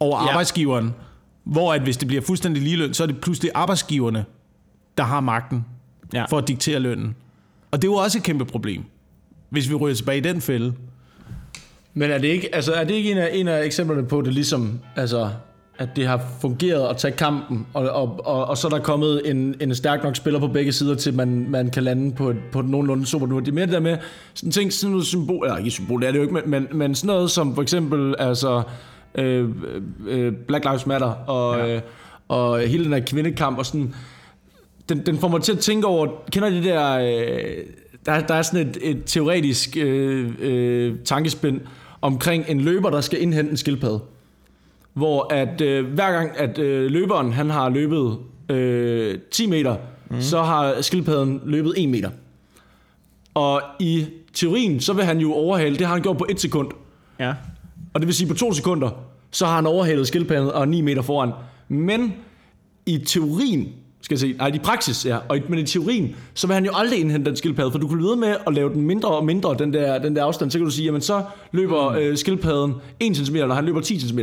[0.01, 0.29] over ja.
[0.29, 0.95] arbejdsgiveren.
[1.45, 4.25] Hvor at hvis det bliver fuldstændig ligeløn, så er det pludselig arbejdsgiverne,
[4.99, 5.65] der har magten
[6.15, 6.25] Ja.
[6.31, 7.15] for at diktere lønnen.
[7.71, 8.83] Og det er jo også et kæmpe problem,
[9.51, 10.73] hvis vi ryger tilbage i den fælde.
[11.95, 14.35] Men er det ikke, altså, er det ikke en, af, en af eksemplerne på det
[14.35, 15.31] ligesom, altså,
[15.79, 19.31] at det har fungeret at tage kampen, og, og, og, og så er der kommet
[19.31, 22.37] en, en stærk nok spiller på begge sider til, man, man kan lande på, et,
[22.53, 23.39] på et nogenlunde super nu.
[23.39, 23.97] Det er mere det der med,
[24.35, 26.67] sådan ting, sådan noget symbol, eller ikke symbol, det er det jo ikke, men, men,
[26.73, 28.63] men sådan noget som for eksempel, altså,
[29.15, 29.49] øh,
[30.09, 31.75] øh, Black Lives Matter, og, ja.
[31.75, 31.81] øh,
[32.29, 33.95] og hele den her kvindekamp, og sådan,
[34.89, 37.65] den, den får mig til at tænke over, kender det der, øh,
[38.07, 41.61] der, der er sådan et, et teoretisk øh, øh, tankespind
[42.01, 44.01] omkring en løber, der skal indhente en skildpadde.
[44.95, 49.77] Hvor at øh, hver gang, at øh, løberen han har løbet øh, 10 meter,
[50.11, 50.21] mm.
[50.21, 52.11] så har skildpadden løbet 1 meter.
[53.35, 56.69] Og i teorien, så vil han jo overhale, det har han gjort på 1 sekund.
[57.21, 57.35] Ja.
[57.95, 58.91] Og det vil sige, på to sekunder,
[59.31, 61.33] så har han overhalet skildpadden og er 9 meter foran.
[61.69, 62.15] Men
[62.87, 63.69] i teorien,
[64.01, 66.65] skal jeg sige, nej, i praksis, ja, og i, men i teorien, så vil han
[66.65, 69.09] jo aldrig indhente den skildpadde, for du kan blive ved med at lave den mindre
[69.09, 72.17] og mindre, den der, den der afstand, så kan du sige, jamen så løber øh,
[72.17, 74.19] skildpadden 1 cm, og han løber 10 cm.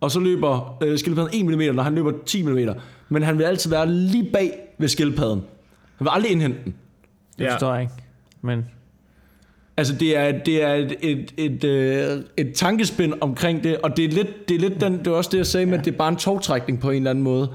[0.00, 2.68] og så løber øh, skildpadden 1 mm, når han løber 10 mm.
[3.08, 5.42] Men han vil altid være lige bag ved skildpadden.
[5.96, 6.74] Han vil aldrig indhente den.
[7.38, 7.94] Det forstår jeg ikke.
[8.42, 8.64] Men
[9.76, 14.04] Altså det er, det er et, et, et, øh, et tankespind omkring det, og det
[14.04, 15.92] er lidt, det er lidt den, det er også det, jeg sagde med, at det
[15.94, 17.52] er bare en togtrækning på en eller anden måde.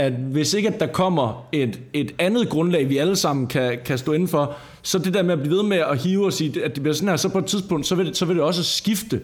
[0.00, 3.98] At hvis ikke at der kommer et, et andet grundlag, vi alle sammen kan, kan
[3.98, 6.64] stå inden for, så det der med at blive ved med at hive og sige,
[6.64, 8.44] at det bliver sådan her, så på et tidspunkt, så vil det, så vil det
[8.44, 9.20] også skifte.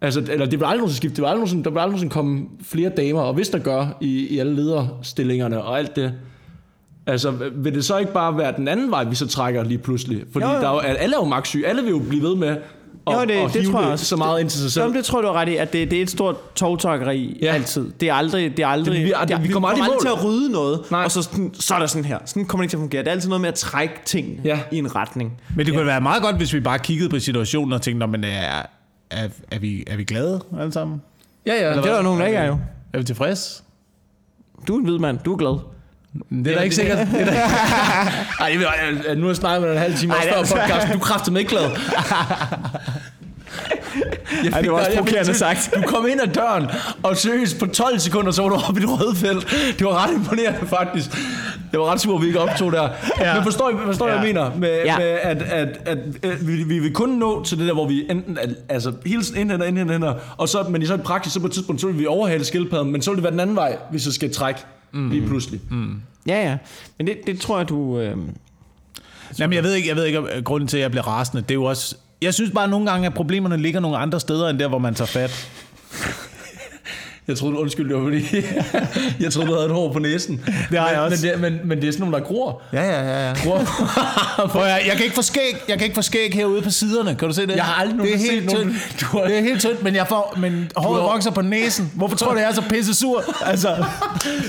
[0.00, 2.12] Altså, eller det vil aldrig nogensinde skifte, det vil aldrig nogensinde, der vil aldrig nogensinde
[2.12, 6.12] komme flere damer, og hvis der gør i, i alle lederstillingerne og alt det,
[7.06, 10.24] Altså, vil det så ikke bare være den anden vej, vi så trækker lige pludselig?
[10.32, 10.60] Fordi Jo, jo.
[10.60, 11.66] Der er jo, alle er jo magtsyge.
[11.66, 12.56] Alle vil jo blive ved med
[13.06, 14.04] at, Jo, det- at det hive tror jeg det også.
[14.04, 14.82] så meget ind til sig selv.
[14.82, 17.38] Jamen, det tror jeg, du har ret i, at det, det er et stort togtrækkeri
[17.42, 17.46] Ja.
[17.46, 17.52] ja.
[17.52, 17.90] altid.
[18.00, 18.56] Det er aldrig...
[18.56, 20.00] Det er aldrig Det- vi- det, vi kommer aldrig i mål.
[20.00, 21.04] til at rydde noget, Nej.
[21.04, 22.18] Og så, sådan, så er der sådan her.
[22.26, 23.02] Sådan kommer det ikke til at fungere.
[23.02, 24.48] Det er altid noget med at trække ting Ja.
[24.56, 24.60] ja.
[24.72, 25.32] i en retning.
[25.56, 28.06] Men det kunne være meget godt, hvis vi bare kiggede på situationen og tænkte, "Nå,
[28.06, 28.62] men er,
[29.10, 31.02] er, er, vi, er vi glade alle sammen?
[31.46, 31.68] Ja, ja.
[31.76, 32.58] Det er der nogen, der ikke er jo.
[32.92, 33.62] Er vi tilfredse?
[34.68, 35.18] Du er en hvid mand.
[35.24, 35.58] Du er glad.
[36.30, 36.98] Det er da ikke sikkert.
[37.12, 37.32] Det er da,
[38.44, 38.58] Ej,
[39.06, 40.92] jeg, nu har jeg snakket med en halv time det før podcasten.
[40.92, 41.70] Du kræfter mig ikke glad.
[44.44, 45.70] Jeg Ej, det var også fik provokerende sagt.
[45.76, 46.66] Du kom ind ad døren,
[47.02, 49.46] og seriøst på 12 sekunder, så var du oppe i det røde felt.
[49.78, 51.10] Det var ret imponerende, faktisk.
[51.70, 52.88] Det var ret super, at vi ikke optog der.
[53.20, 53.34] Ja.
[53.34, 54.50] Men forstår I, forstår hvad jeg mener?
[54.58, 54.84] Med, ja.
[54.84, 54.98] Ja.
[54.98, 58.06] med at, at, at, at vi, vi vil kun nå til det der, hvor vi
[58.10, 61.32] enten, at, altså hele tiden indhenter, indhenter, indhenter, og så, men i så i praksis,
[61.32, 63.40] så på et tidspunkt, så vil vi overhale skildpadden, men så vil det være den
[63.40, 64.60] anden vej, hvis vi skal trække
[64.94, 65.10] mm.
[65.10, 65.60] lige pludselig.
[65.70, 66.00] Mm.
[66.26, 66.56] Ja, ja.
[66.98, 67.98] Men det, det tror jeg, du...
[67.98, 68.16] Øh...
[69.38, 71.50] Jamen, jeg ved ikke, jeg ved ikke, om grunden til, at jeg bliver rasende, det
[71.50, 71.96] er jo også...
[72.22, 74.78] Jeg synes bare at nogle gange, at problemerne ligger nogle andre steder, end der, hvor
[74.78, 75.50] man tager fat.
[77.28, 78.24] Jeg troede, undskyld, det var fordi,
[79.24, 80.40] jeg troede, du havde et hår på næsen.
[80.70, 81.26] Det har jeg men, også.
[81.26, 82.62] Men det, men, men det er sådan nogle, der gror.
[82.72, 83.28] Ja, ja, ja.
[83.28, 83.34] ja.
[83.44, 83.58] gror.
[84.52, 87.14] Prøv, jeg, jeg, kan ikke få skæg, jeg kan ikke få skæg herude på siderne.
[87.14, 87.56] Kan du se det?
[87.56, 88.76] Jeg har aldrig det er helt set nogen-.
[89.00, 91.92] Du har- Det er helt tyndt, men jeg får, men håret har- vokser på næsen.
[91.94, 93.24] Hvorfor tror du, jeg er så pisse sur?
[93.46, 93.68] Altså,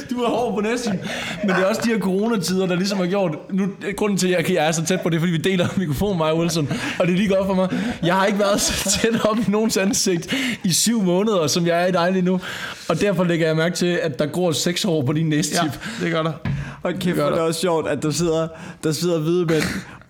[0.10, 1.00] Du har hår på næsten.
[1.44, 3.32] Men det er også de her coronatider, der ligesom har gjort...
[3.52, 6.18] Nu, grunden til, at jeg er så tæt på, det er, fordi vi deler mikrofon,
[6.18, 6.70] mig og Wilson.
[7.00, 7.70] Og det er lige godt for mig.
[8.04, 11.82] Jeg har ikke været så tæt op i nogens ansigt i syv måneder, som jeg
[11.84, 12.40] er i dig lige nu.
[12.90, 15.72] Og derfor lægger jeg mærke til, at der går seks hår på din næstip.
[16.02, 16.34] det gør der.
[16.84, 18.48] Og kæft, hvor er det også sjovt, at der sidder,
[18.84, 19.64] der sidder hvide mænd,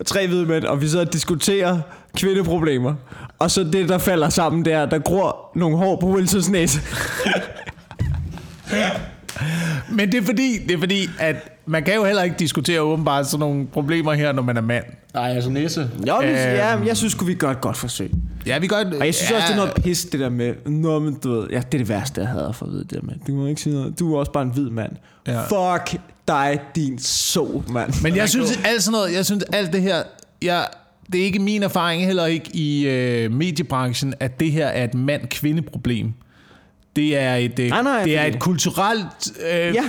[0.06, 1.80] tre hvide mænd, og vi sidder og diskuterer
[2.18, 2.96] kvindeproblemer.
[3.40, 6.80] Og så det, der falder sammen der, der gror nogle hår på Wilsons næse.
[9.90, 13.28] Men det er fordi, det er fordi, at man kan jo heller ikke diskutere åbenbart
[13.28, 14.84] sådan nogle problemer her, når man er mand.
[15.14, 15.90] Nej, altså næse.
[16.08, 16.36] Jo, men, Øhm.
[16.38, 18.12] ja, men jeg synes vi gør et godt forsøg.
[18.46, 18.94] Ja, vi gør det.
[19.00, 19.36] Og jeg synes ja.
[19.36, 21.78] også, det er noget pis, det der med, Nå, men du ved, ja, det er
[21.78, 23.14] det værste, jeg havde for at vide det der med.
[23.28, 24.00] Du må ikke sige noget.
[24.00, 24.92] Du er også bare en hvid mand.
[25.28, 25.42] Ja.
[25.42, 25.96] Fuck
[26.28, 27.94] dig, din så, mand.
[28.04, 30.04] Men jeg synes alt sådan noget, jeg synes alt det her,
[30.42, 30.66] jeg,
[31.12, 34.94] det er ikke min erfaring, heller ikke i øh, mediebranchen, at det her er et
[34.94, 36.14] mand-kvinde-problem.
[36.96, 39.84] Det er et, øh, Nej, nej, det er et kulturelt øh, Ja.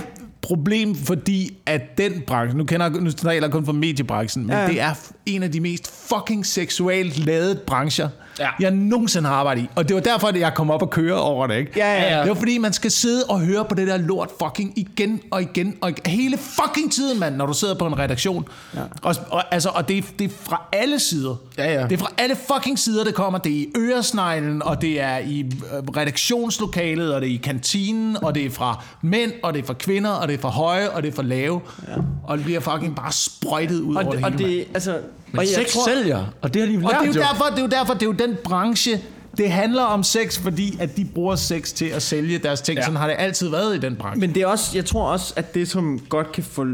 [0.46, 4.56] Problem, fordi at den branche, nu kender jeg, nu taler jeg kun for mediebranchen, men
[4.56, 4.94] Ja, det er
[5.26, 8.48] en af de mest fucking seksuelt ladede brancher, Ja.
[8.60, 9.68] jeg nogensinde har arbejdet i.
[9.74, 11.72] Og det var derfor, at jeg kom op og køre over det, ikke?
[11.76, 12.20] Ja, ja, ja.
[12.20, 15.42] Det var fordi, man skal sidde og høre på det der lort fucking igen og
[15.42, 16.10] igen og igen.
[16.10, 18.48] hele fucking tiden, mand, når du sidder på en redaktion.
[18.74, 18.80] Ja.
[19.02, 21.36] Og, og, altså, og det, det er fra alle sider.
[21.58, 21.82] Ja, ja.
[21.82, 23.38] Det er fra alle fucking sider, det kommer.
[23.38, 28.24] Det er i øresneglen, og det er i øh, redaktionslokalet, og det er i kantinen,
[28.24, 30.90] og det er fra mænd, og det er fra kvinder, og det er fra høje,
[30.90, 31.60] og det er fra lave.
[31.88, 31.94] Ja.
[32.24, 34.44] Og det bliver fucking bare sprøjtet ud og, over det, det og hele.
[34.44, 34.56] mand.
[34.56, 34.98] det, altså...
[35.36, 37.12] Men og jeg sex tror- sælger, og det har de Og lært det er, jo
[37.12, 37.20] jo.
[37.20, 39.00] derfor, det er jo derfor, det er jo den branche,
[39.36, 42.78] det handler om sex, fordi at de bruger sex til at sælge deres ting.
[42.78, 42.82] Ja.
[42.84, 44.20] Sådan har det altid været i den branche.
[44.20, 46.66] Men det er også, jeg tror også, at det som godt kan få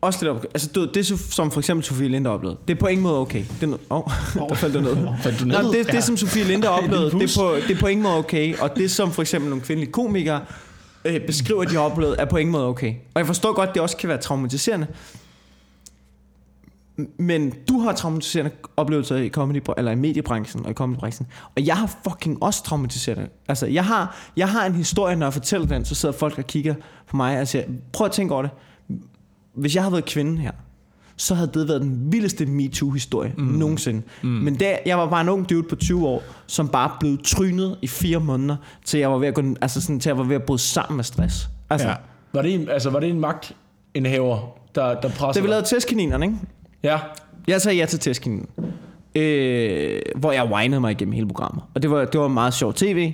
[0.00, 2.80] også lidt op, altså du, ved, det som for eksempel Sofie Linde oplevede, det er
[2.80, 3.44] på ingen måde okay.
[3.60, 4.02] Det no, oh,
[4.48, 4.96] der faldt der ned.
[5.22, 5.72] Faldt du Nå, ned?
[5.72, 8.56] det, det som Sofie Linde oplevede, det er, på, det er på ingen måde okay.
[8.58, 10.40] Og det som for eksempel nogle kvindelige komikere
[11.04, 12.94] øh, beskriver, at de har oplevet, er på ingen måde okay.
[13.14, 14.86] Og jeg forstår godt, at det også kan være traumatiserende.
[17.18, 21.26] Men du har traumatiserende oplevelser i comedy eller i mediebranchen og i comedybranchen.
[21.56, 23.28] Og jeg har fucking også traumatiseret.
[23.48, 26.46] Altså, jeg har, jeg har en historie, når jeg fortæller den, så sidder folk og
[26.46, 26.74] kigger
[27.06, 28.50] på mig og siger, prøv at tænke over det.
[29.54, 30.52] Hvis jeg havde været kvinde her,
[31.16, 33.44] så havde det været den vildeste MeToo-historie mm.
[33.44, 34.02] nogensinde.
[34.22, 34.28] Mm.
[34.28, 37.78] Men der, jeg var bare en ung dude på 20 år, som bare blev trynet
[37.82, 40.36] i fire måneder, til jeg var ved at, gå, altså sådan, til jeg var ved
[40.36, 41.48] at bryde sammen med stress.
[41.70, 41.94] Altså, Ja.
[42.32, 46.26] Var det en, altså, var det en magtindhaver, der, der presser Da vi lavede testkaninerne,
[46.26, 46.38] ikke?
[46.86, 46.98] Ja.
[47.48, 48.48] Jeg sagde ja til testkaninen.
[49.14, 51.64] Øh, hvor jeg whinede mig igennem hele programmet.
[51.74, 53.12] Og det var, det var meget sjovt tv.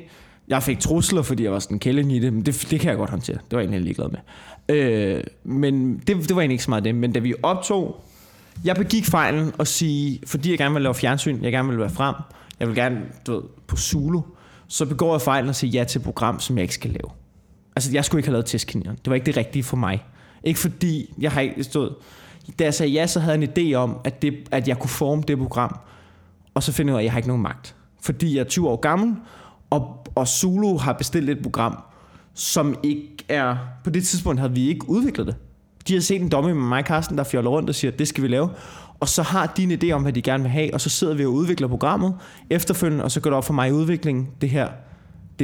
[0.48, 2.98] Jeg fik trusler, fordi jeg var sådan kælling i det, men det, det kan jeg
[2.98, 3.36] godt håndtere.
[3.36, 4.18] Det var jeg egentlig ligeglad med.
[4.76, 6.94] Øh, men det, det var egentlig ikke så meget det.
[6.94, 8.04] Men da vi optog,
[8.64, 11.90] jeg begik fejlen og sige, fordi jeg gerne vil lave fjernsyn, jeg gerne vil være
[11.90, 12.14] frem,
[12.60, 14.20] jeg vil gerne, du ved, på Zulu,
[14.68, 17.10] så begår jeg fejlen og siger ja til et program, som jeg ikke skal lave.
[17.76, 18.98] Altså, jeg skulle ikke have lavet testkaninerne.
[19.04, 20.04] Det var ikke det rigtige for mig.
[20.44, 21.94] Ikke fordi, jeg har ikke stået...
[22.58, 24.90] Da jeg sagde ja, så havde jeg en idé om, at, det, at jeg kunne
[24.90, 25.78] forme det program.
[26.54, 27.74] Og så finder jeg ud af, at jeg har ikke nogen magt.
[28.02, 29.16] Fordi jeg er 20 år gammel,
[29.70, 31.82] og, og Zulu har bestilt et program,
[32.34, 33.56] som ikke er...
[33.84, 35.36] På det tidspunkt havde vi ikke udviklet det.
[35.88, 38.08] De har set en domme med mig og Carsten, der fjoller rundt og siger, det
[38.08, 38.50] skal vi lave.
[39.00, 41.14] Og så har de en idé om, hvad de gerne vil have, og så sidder
[41.14, 42.14] vi og udvikler programmet
[42.50, 44.68] efterfølgende, og så går det op for mig i udviklingen, det her,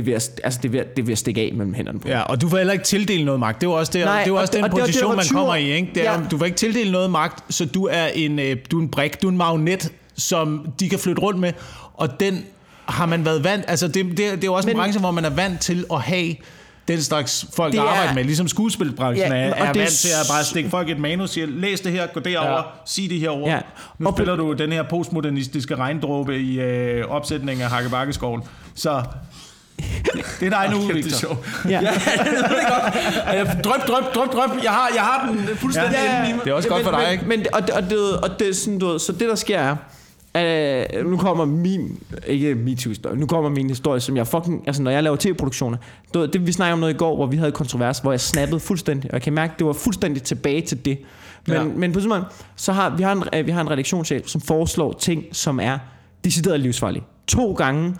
[0.06, 2.08] det jeg, altså det vil, det vil jeg stikke af mellem hænderne på.
[2.08, 3.60] Ja, og du får heller ikke tildele noget magt.
[3.60, 4.86] Det er jo også, det, Nej, det er og også det- den og det- og
[4.86, 5.72] det position, var man 20 kommer i.
[5.72, 5.90] Ikke?
[5.94, 6.18] Det er, Ja.
[6.30, 9.22] Du får ikke tildele noget magt, så du er en, øh, du er en brik,
[9.22, 11.52] du er en magnet, som de kan flytte rundt med.
[11.94, 12.44] Og den
[12.86, 13.64] har man været vant...
[13.68, 15.84] Altså, det, det, det er jo også en Men- branche, hvor man er vant til
[15.92, 16.34] at have
[16.88, 18.24] den slags folk, Det der er- arbejder med.
[18.24, 20.98] Ligesom skuespilbranchen Ja, er, og er det er vant til at bare stikke folk et
[20.98, 22.62] manus, sige, læs det her, gå derover, ja.
[22.86, 23.50] sig det herover.
[23.50, 23.58] Ja.
[23.98, 28.42] Nu Og spiller du den her postmodernistiske regndråbe i øh, opsætningen af Hakkebakkeskoven.
[28.74, 29.02] Så
[30.40, 31.18] det er dig nu, Det er Victor.
[31.18, 31.48] sjovt.
[31.64, 31.70] Ja.
[31.70, 32.94] Ja, jeg ved det godt.
[33.34, 34.62] Jeg- Drøb, drøb, drøb, drøb.
[34.62, 36.44] Jeg har, jeg har den fuldstændig Ja, inde i mig.
[36.44, 37.24] Det er også godt for dig, men, ikke?
[37.28, 39.58] Men, og, det, og, det, og det er sådan, du ved, så det der sker
[39.58, 39.76] er,
[40.36, 44.90] Øh, nu kommer min, ikke MeToo-historie, nu kommer min historie, som jeg fucking, altså når
[44.90, 45.78] jeg laver tv-produktioner,
[46.14, 48.12] du ved, det vi snakkede om noget i går, hvor vi havde et kontrovers, hvor
[48.12, 50.98] jeg snappede fuldstændig, og jeg kan mærke, det var fuldstændig tilbage til det.
[51.46, 51.62] Men, Ja.
[51.62, 51.68] ja.
[51.76, 52.22] men på sådan
[52.56, 55.78] så har vi har en, øh, vi har en redaktionschef, som foreslår ting, som er
[56.24, 57.02] decideret livsfarlige.
[57.28, 57.94] To gange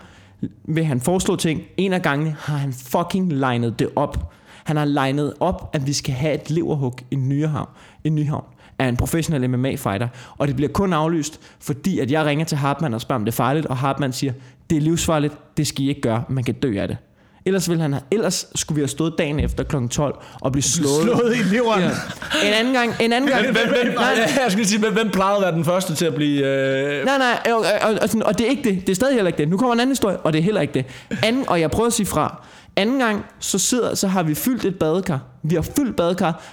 [0.63, 1.61] vil han foreslå ting.
[1.77, 4.33] En af gangene har han fucking legnet det op.
[4.63, 7.69] Han har legnet op, at vi skal have et leverhug i Nyhavn.
[8.03, 8.45] I Nyhavn
[8.79, 10.07] af en professionel MMA-fighter.
[10.37, 13.31] Og det bliver kun aflyst, fordi at jeg ringer til Hartmann og spørger, om det
[13.31, 14.33] er farligt, og Hartmann siger,
[14.69, 16.97] det er livsfarligt, det skal I ikke gøre, man kan dø af det.
[17.49, 19.75] Ellers, ville han have, ellers skulle vi have stået dagen efter kl.
[19.91, 21.03] 12 og blive slået.
[21.03, 21.81] Slået i leveren.
[21.81, 21.89] Ja.
[22.47, 23.41] En anden gang, en anden gang.
[23.41, 26.05] Hvem, hvem, nej, ja, jeg skulle sige, hvem, hvem plejede at være den første til
[26.05, 26.45] at blive...
[26.45, 27.05] Øh...
[27.05, 28.81] Nej, nej, og, og, og, og det er ikke det.
[28.81, 29.49] Det er stadig heller ikke det.
[29.49, 30.85] Nu kommer en anden historie, og det er heller ikke det.
[31.23, 32.43] Anden, og jeg prøver at sige fra.
[32.75, 35.19] Anden gang, så, sidder, så har vi fyldt et badekar.
[35.43, 36.43] Vi har fyldt badekar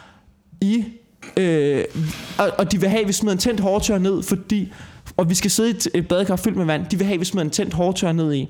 [0.60, 0.84] i...
[1.36, 1.84] Øh,
[2.38, 4.72] og, og de vil have, at vi smider en tændt hårdtør ned, fordi...
[5.16, 6.86] Og vi skal sidde i et, et badekar fyldt med vand.
[6.90, 8.48] De vil have, at vi smider en tændt hårdtør ned i.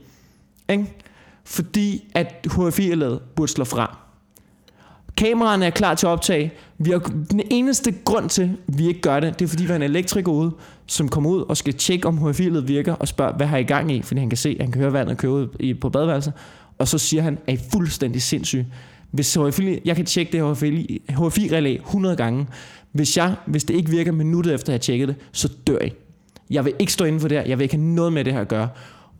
[0.68, 0.86] Ikke?
[1.46, 3.98] Fordi at HFI-laget burde slå fra.
[5.16, 6.52] Kameraerne er klar til at optage.
[6.78, 6.98] Vi har,
[7.30, 9.82] den eneste grund til, at vi ikke gør det, det er fordi, vi har en
[9.82, 10.52] elektriker ude,
[10.86, 13.92] som kommer ud og skal tjekke, om hfi virker, og spørger, hvad har I gang
[13.92, 14.02] i?
[14.02, 16.32] Fordi han kan se, han kan høre vandet køre ud i, på badeværelset.
[16.78, 18.64] Og så siger han, at I fuldstændig sindssyg?
[19.10, 20.56] Hvis HFI, jeg kan tjekke det
[21.08, 22.46] HFI-relæ 100 gange.
[22.92, 25.92] Hvis, jeg, hvis det ikke virker minuttet efter, at jeg tjekket det, så dør I.
[26.50, 27.44] Jeg vil ikke stå inden for det her.
[27.46, 28.68] Jeg vil ikke have noget med det her at gøre.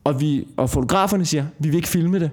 [0.06, 2.30] Og, vi, og fotograferne siger, vi vil ikke filme det.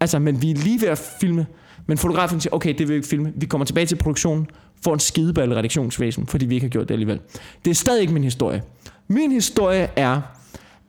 [0.00, 1.46] Altså, men vi er lige ved at filme.
[1.86, 3.32] Men fotografen siger, okay, det vil vi ikke filme.
[3.36, 4.46] Vi kommer tilbage til produktionen,
[4.84, 7.20] får en skideball redaktionsvæsen, fordi vi ikke har gjort det alligevel.
[7.64, 8.62] Det er stadig ikke min historie.
[9.08, 10.20] Min historie er,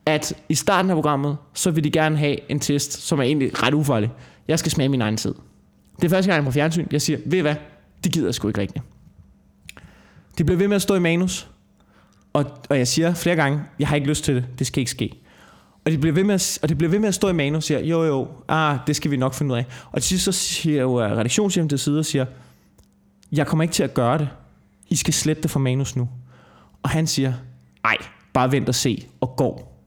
[0.05, 3.63] at i starten af programmet, så vil de gerne have en test, som er egentlig
[3.63, 4.11] ret ufarlig.
[4.47, 5.33] Jeg skal smage min egen tid.
[5.95, 6.87] Det er første gang, jeg er på fjernsyn.
[6.91, 7.55] Jeg siger, ved I hvad?
[8.03, 8.83] Det gider jeg sgu ikke rigtigt.
[10.37, 11.47] De bliver ved med at stå i manus.
[12.33, 14.45] Og, og jeg siger flere gange, jeg har ikke lyst til det.
[14.59, 15.21] Det skal ikke ske.
[15.87, 17.57] Og det bliver ved med at, og det bliver ved med at stå i manus
[17.57, 19.65] og siger, jo jo, ah, det skal vi nok finde ud af.
[19.91, 22.25] Og til sidst så siger jo øh, redaktionschefen til side og siger,
[23.31, 24.29] jeg kommer ikke til at gøre det.
[24.89, 26.09] I skal slette det fra manus nu.
[26.83, 27.33] Og han siger,
[27.85, 27.97] ej,
[28.33, 29.83] bare vent og se, og går.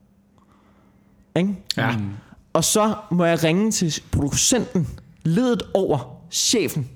[1.36, 1.54] Ikke?
[1.76, 1.96] Ja.
[2.52, 4.88] Og så må jeg ringe til producenten,
[5.24, 6.88] ledet over chefen,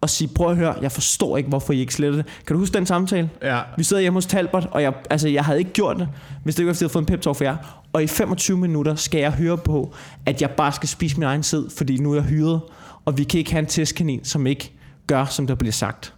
[0.00, 2.26] og sige, prøv at høre, jeg forstår ikke, hvorfor I ikke sletter det.
[2.46, 3.30] Kan du huske den samtale?
[3.42, 3.60] Ja.
[3.76, 6.08] Vi sidder hjemme hos Talbot, og jeg, altså, jeg havde ikke gjort det,
[6.44, 7.56] hvis det ikke var, fordi jeg havde fået en pep talk for jer.
[7.92, 9.94] Og i 25 minutter skal jeg høre på,
[10.26, 12.60] at jeg bare skal spise min egen tid, fordi nu er jeg hyret,
[13.04, 14.72] og vi kan ikke have en testkanin, som ikke
[15.06, 16.14] gør, som der bliver sagt.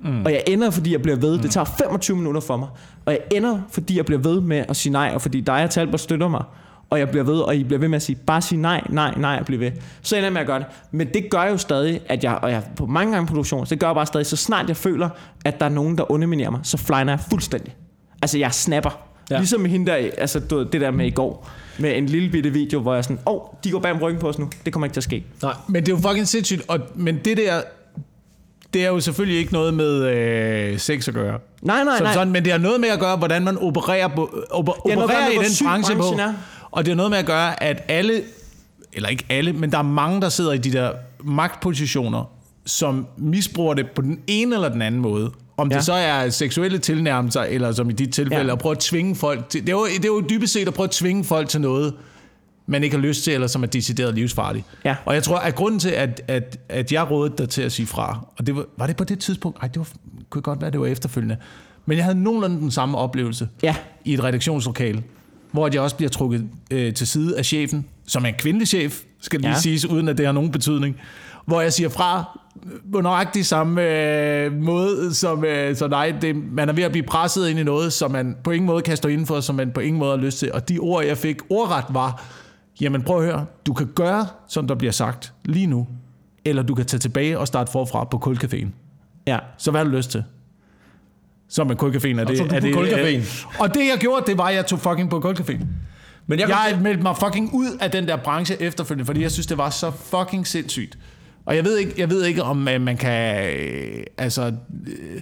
[0.00, 0.24] Mm.
[0.24, 1.36] Og jeg ender, fordi jeg bliver ved.
[1.36, 1.42] Mm.
[1.42, 2.68] Det tager 25 minutter for mig.
[3.06, 5.70] Og jeg ender, fordi jeg bliver ved med at sige nej, og fordi dig og
[5.70, 6.44] Talbot støtter mig.
[6.90, 9.14] Og jeg bliver ved, og I bliver ved med at sige, bare sig nej, nej,
[9.16, 9.70] nej, og blive ved.
[10.02, 10.66] Så ender jeg med at gøre det.
[10.90, 13.80] Men det gør jo stadig, at jeg, og jeg på mange gange produktioner, så det
[13.80, 15.08] gør jeg bare stadig, så snart jeg føler,
[15.44, 17.76] at der er nogen, der underminerer mig, så flyner jeg fuldstændig.
[18.22, 18.90] Altså, jeg snapper.
[19.30, 19.34] Ja.
[19.34, 19.38] Ja.
[19.38, 22.80] Ligesom hende der, altså du det der med i går, med en lille bitte video,
[22.80, 24.86] hvor jeg sådan, åh, oh, de går bag om ryggen på os nu, det kommer
[24.86, 25.24] ikke til at ske.
[25.42, 25.54] Nej.
[25.66, 26.62] Men det er jo fucking sindssygt.
[26.68, 27.60] Og, men det der,
[28.74, 31.38] det er jo selvfølgelig ikke noget med øh, sex at gøre.
[31.62, 32.12] Nej, nej, Som nej.
[32.12, 35.28] sådan, men det har noget med at gøre, hvordan man opererer, på, oper, at opererer
[35.28, 36.02] i den branche på.
[36.02, 36.34] er.
[36.70, 38.22] Og det har noget med at gøre, at alle,
[38.92, 40.92] eller ikke alle, men der er mange, der sidder i de der
[41.24, 42.30] magtpositioner,
[42.66, 45.30] som misbruger det på den ene eller den anden måde.
[45.56, 45.76] Om ja.
[45.76, 48.52] Det så er seksuelle tilnærmelser, eller som i dit tilfælde, ja.
[48.52, 49.60] At prøve at tvinge folk til...
[49.60, 51.94] Det er, jo, det er jo dybest set at prøve at tvinge folk til noget,
[52.66, 54.64] man ikke har lyst til, eller som er decideret livsfarligt.
[54.84, 54.96] Ja.
[55.04, 57.86] Og jeg tror, at grunden til, at, at, at jeg rådede dig til at sige
[57.86, 59.58] fra, og det var, var det på det tidspunkt?
[59.62, 59.88] Ej, det var,
[60.30, 61.36] kunne godt være, det var efterfølgende.
[61.86, 63.76] Men jeg havde nogenlunde den samme oplevelse Ja.
[64.04, 65.02] i et redaktionslokale,
[65.52, 69.00] hvor jeg også bliver trukket øh, til side af chefen, som er en kvindelig chef,
[69.20, 69.54] skal lige Ja.
[69.54, 69.60] ja.
[69.60, 70.96] siges, uden at det har nogen betydning.
[71.46, 72.38] Hvor jeg siger fra
[72.92, 77.06] på nøjagtig samme øh, måde, som øh, så nej, det, man er ved at blive
[77.06, 79.80] presset ind i noget, som man på ingen måde kan stå indenfor, som man på
[79.80, 80.52] ingen måde har lyst til.
[80.52, 82.24] Og de ord, jeg fik ordret var,
[82.80, 85.86] jamen prøv at høre, du kan gøre, som der bliver sagt lige nu,
[86.44, 88.66] eller du kan tage tilbage og starte forfra på Kulcaféen.
[89.26, 89.38] Ja.
[89.58, 90.24] Så hvad har du lyst til?
[91.50, 92.38] Som en kulcaféen er det.
[92.38, 93.46] du er det, Kulcaféen?
[93.58, 95.64] Og det jeg gjorde, det var, at jeg tog fucking på kulcaféen.
[96.26, 99.46] Men jeg, Jeg meldte mig fucking ud af den der branche efterfølgende, fordi jeg synes,
[99.46, 100.98] det var så fucking sindssygt.
[101.46, 103.46] Og jeg ved ikke, jeg ved ikke om øh, man kan...
[103.46, 104.42] Øh, altså...
[104.86, 105.20] Øh,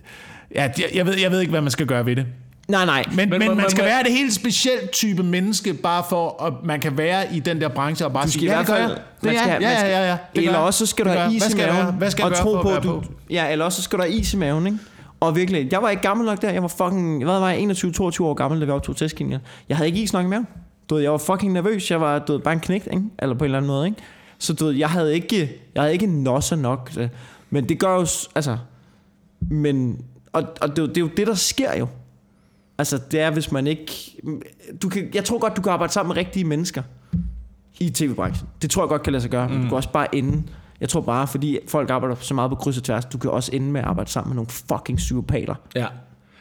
[0.55, 2.27] ja, jeg, jeg, ved, jeg ved ikke, hvad man skal gøre ved det.
[2.69, 3.05] Nej, nej.
[3.09, 6.43] Men, men, men men- man skal men- være det helt specielt type menneske, bare for
[6.47, 8.59] at man kan være i den der branche og bare Du skal sige, i ja,
[8.59, 8.89] det gør jeg.
[8.89, 8.97] man
[9.33, 10.17] Det skal, ja, ja, ja, ja.
[10.37, 11.95] Det eller også så skal du have is Hvad i maven.
[11.99, 13.03] Hvad skal og tro på, at du?
[13.31, 14.79] Ja, eller også så skal du have is i maven, ikke?
[15.21, 16.51] Og virkelig, jeg var ikke gammel nok der.
[16.51, 19.39] Jeg var fucking, hvad var jeg, 21-22 år gammel, da vi optog testkinier.
[19.69, 20.47] Jeg havde ikke is nok maven.
[20.91, 21.91] Du ved, jeg var fucking nervøs.
[21.91, 23.03] Jeg var du ved, bare en knægt, ikke?
[23.19, 23.99] Eller på en eller anden måde, ikke?
[24.39, 26.91] Så du ved, jeg havde ikke, jeg havde ikke nosser nok.
[26.99, 27.09] øh,
[27.51, 28.59] Men det gør jo, altså...
[29.41, 31.87] Men, og, og det, er det er jo det, der sker jo.
[32.79, 33.93] Altså, det er, hvis man ikke...
[34.83, 36.83] Du kan, jeg tror godt, du kan arbejde sammen med rigtige mennesker
[37.81, 38.49] i tv-branchen.
[38.63, 39.49] Det tror jeg godt kan lade sig gøre.
[39.49, 39.55] Mm.
[39.55, 40.43] Du kan også bare ende...
[40.81, 43.51] Jeg tror bare, fordi folk arbejder så meget på kryds og tværs, du kan også
[43.55, 45.55] ende med at arbejde sammen med nogle fucking psykopater.
[45.75, 45.87] Ja.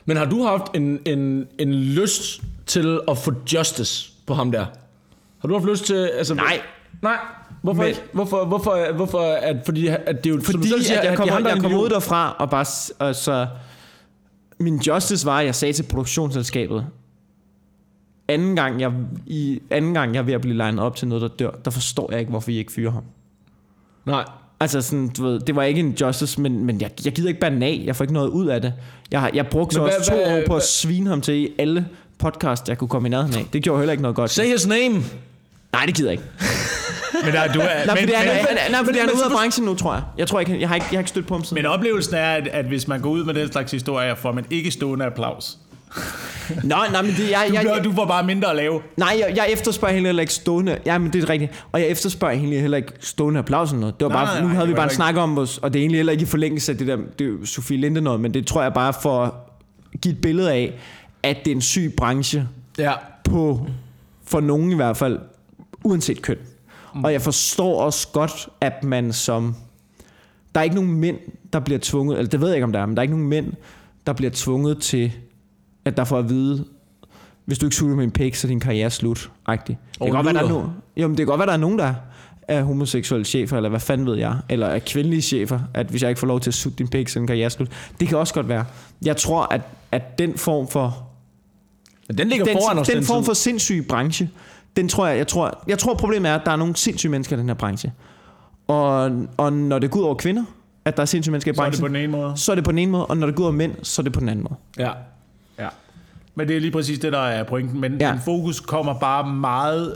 [0.06, 4.66] Men har du haft en, en, en lyst til at få justice på ham der?
[5.40, 6.10] Har du haft lyst til...
[6.18, 6.60] Altså, Nej.
[7.02, 7.18] Nej.
[7.62, 8.02] Hvorfor Men- ikke?
[8.14, 11.06] Hvorfor, hvorfor, hvorfor at, fordi at det er jo, som Fordi du selv siger, at
[11.10, 12.66] jeg kommer, andre jeg kommer individer- ud derfra og bare...
[13.08, 13.48] Og så,
[14.60, 16.86] min justice var, at jeg sagde til produktionsselskabet,
[18.28, 18.92] anden gang, jeg,
[19.28, 21.72] i anden gang jeg er ved at blive legnet op til noget, der dør, der
[21.72, 23.04] forstår jeg ikke, hvorfor I ikke fyrer ham.
[24.06, 24.24] Nej.
[24.60, 27.42] Altså sådan, du ved, det var ikke en justice, men, men jeg, jeg gider ikke
[27.42, 27.82] den af.
[27.86, 28.74] Jeg får ikke noget ud af det.
[29.12, 31.10] Jeg, har- jeg brugte så Men også hvad- to hvad- år på at hvad- svine
[31.10, 31.86] ham til i alle
[32.20, 33.46] podcast, jeg kunne komme i nærheden af.
[33.54, 34.32] Det gjorde heller ikke noget godt.
[34.32, 35.04] Say his name.
[35.74, 36.24] Nej, det gider jeg ikke.
[37.26, 39.16] Men, der, du er, Nej, men, fordi han, men, han, nej, fordi han er men-
[39.16, 40.04] ude af branchen nu, tror jeg.
[40.18, 41.64] Jeg tror ikke, jeg har ikke, jeg har ikke stødt på ham siden.
[41.64, 44.46] men oplevelsen er, at, at hvis man går ud med den slags historier, får man
[44.50, 45.58] ikke stående applaus.
[46.64, 48.82] Nej, nej, men det, jeg, Du, bliver, jeg, du får bare mindre at lave.
[48.98, 50.78] nej, jeg, jeg efterspørger heller ikke stående.
[50.86, 51.66] Ja, men det er rigtigt.
[51.72, 54.00] Og jeg efterspørger egentlig heller ikke stående applaus eller noget.
[54.00, 55.38] Det var Nej, bare, nej, nu nej, havde vi bare var en ikke- snak om
[55.38, 57.78] os, og det er egentlig heller ikke i forlængelse af det der, det er Sofie
[57.78, 59.32] Linde noget, men det tror jeg bare for at
[60.02, 60.74] give et billede af,
[61.24, 62.94] at det er en syg branche, Ja.
[63.24, 63.68] på,
[64.26, 65.20] for nogen i hvert fald,
[65.84, 66.38] uanset køn.
[66.96, 67.04] Mm.
[67.04, 69.56] Og jeg forstår også godt, at man som...
[70.56, 71.18] Der er ikke nogen mænd,
[71.54, 73.14] der bliver tvunget, eller det ved jeg ikke, om der er, men der er ikke
[73.16, 73.54] nogen mænd,
[74.08, 75.12] der bliver tvunget til,
[75.86, 76.66] at der får at vide,
[77.46, 79.32] hvis du ikke suger med en pik, så er din karriere slut.
[79.50, 79.54] -agtig.
[79.66, 80.62] Det kan godt være, der er no,
[80.98, 81.94] jo, men det kan godt være, der er nogen, der
[82.48, 86.10] er homoseksuelle chefer, eller hvad fanden ved jeg, eller er kvindelige chefer, at hvis jeg
[86.10, 87.68] ikke får lov til at suge din pik, så er din karriere slut.
[88.00, 88.66] Det kan også godt være.
[89.06, 89.62] Jeg tror, at,
[89.92, 91.08] at den form for
[92.08, 93.26] Men den ligger den, foran os den form tid.
[93.26, 94.30] for sindssyg branche,
[94.78, 97.36] den tror jeg, jeg tror, jeg tror problemet er, at der er nogle sindssyge mennesker
[97.36, 97.92] i den her branche.
[98.68, 100.44] Og, og når det går ud over kvinder,
[100.86, 102.38] at der er sindssyge mennesker i Så er det branchen, på den ene måde.
[102.38, 104.02] så er det på den ene måde, og når det går ud over mænd, så
[104.02, 104.56] er det på den anden måde.
[104.88, 104.92] Ja.
[106.36, 107.82] Men det er lige præcis det, der er pointen.
[107.82, 108.12] Men, Ja.
[108.12, 109.94] men fokus kommer bare meget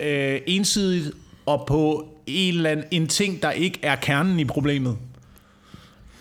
[0.00, 1.10] øh, ensidigt
[1.46, 4.96] og på en eller anden en ting, der ikke er kernen i problemet.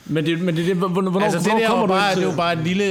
[0.06, 2.12] Men det, men det, det hvornår, altså det hvornår der er kommer jo du bare,
[2.12, 2.84] ind det er jo bare en lille,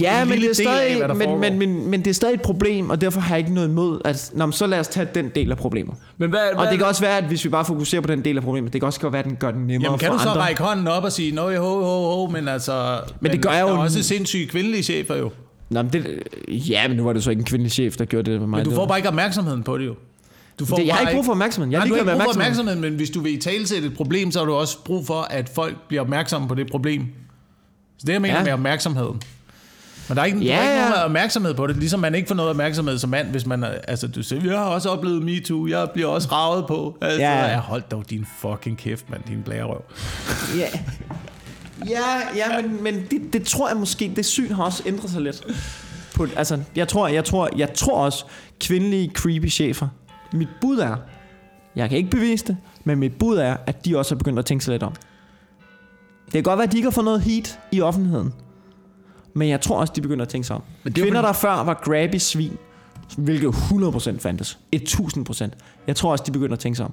[0.00, 1.40] Ja, en men lille det, er del af, hvad stadig, der men, foregår.
[1.40, 4.00] men, men, men det er stadig et problem, og derfor har jeg ikke noget imod,
[4.04, 5.94] at nå, men så lad os tage den del af problemet.
[6.18, 8.24] Men hvad, Og hvad, det kan også være, at hvis vi bare fokuserer på den
[8.24, 10.06] del af problemet, det kan også godt være, at den gør den nemmere Jamen kan
[10.08, 10.42] for du så andre.
[10.42, 12.98] række hånden op og sige, nå ho, ho, ho, men altså...
[13.20, 15.30] Men, det gør jeg der jo er også sindssyge kvindelige chefer jo.
[15.74, 18.30] Nå, men det, ja, men nu var det så ikke en kvindelig chef, der gjorde
[18.32, 18.56] det med mig.
[18.58, 19.94] Men du får bare ikke opmærksomheden på det jo.
[20.58, 21.70] Du får det, jeg har ikke brug for opmærksomhed.
[21.70, 22.42] Jeg har ikke brug for opmærksomhed.
[22.42, 25.20] opmærksomhed, men hvis du vil i talsætte et problem, så har du også brug for,
[25.30, 27.06] at folk bliver opmærksomme på det problem.
[27.98, 28.44] Så det jeg mener Ja.
[28.44, 29.22] med opmærksomheden.
[30.08, 30.88] Men der er ikke, Ja, der er ikke ja.
[30.88, 33.68] nogen opmærksomhed på det, ligesom man ikke får noget opmærksomhed som mand, hvis man er,
[33.88, 36.98] altså du siger, jeg har også oplevet MeToo, jeg bliver også ravet på.
[37.02, 37.46] Altså, Ja.
[37.52, 37.58] ja.
[37.58, 39.82] hold dog din fucking kæft, mand, din blærerøv.
[40.58, 40.66] Ja,
[41.88, 45.22] ja, ja men, men det, det tror jeg måske, det syn har også ændret sig
[45.22, 45.46] lidt.
[46.14, 48.24] På, altså, jeg tror, jeg, tror, jeg tror også,
[48.60, 49.88] kvindelige creepy chefer,
[50.32, 50.96] mit bud er,
[51.76, 54.46] jeg kan ikke bevise det, men mit bud er, at de også er begyndt at
[54.46, 54.92] tænke sig lidt om.
[56.24, 58.32] Det kan godt være, at de ikke har fået noget heat i offentligheden,
[59.34, 60.62] men jeg tror også, de begynder at tænke sig om.
[60.84, 62.56] Men det er Kvinder, der før var grabby svin,
[63.16, 65.48] hvilket 100% fandtes, 1000%,
[65.86, 66.92] jeg tror også, de begynder at tænke sig om.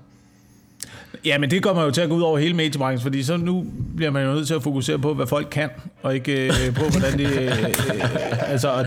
[1.25, 3.65] Ja, men det kommer jo til at gå ud over hele mediebranchen, fordi så nu
[3.95, 5.69] bliver man jo nødt til at fokusere på, hvad folk kan,
[6.03, 7.23] og ikke øh, på, hvordan de...
[7.23, 8.85] Øh, øh, altså,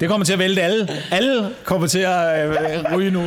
[0.00, 0.88] det kommer til at vælte alle.
[1.10, 3.22] Alle kommer til at øh, ryge nu.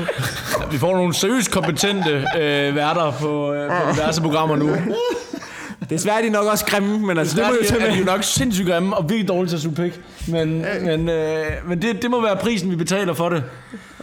[0.71, 4.69] Vi får nogle seriøst kompetente øh, værter på, øh, på diverse programmer nu.
[4.69, 8.05] Det Desværre er de nok også grimme, men altså, det må jo er, de jo
[8.05, 9.99] nok sindssygt grimme og virkelig dårlige til at suge pik.
[10.27, 13.43] Men, men, øh, men det, det må være prisen, vi betaler for det.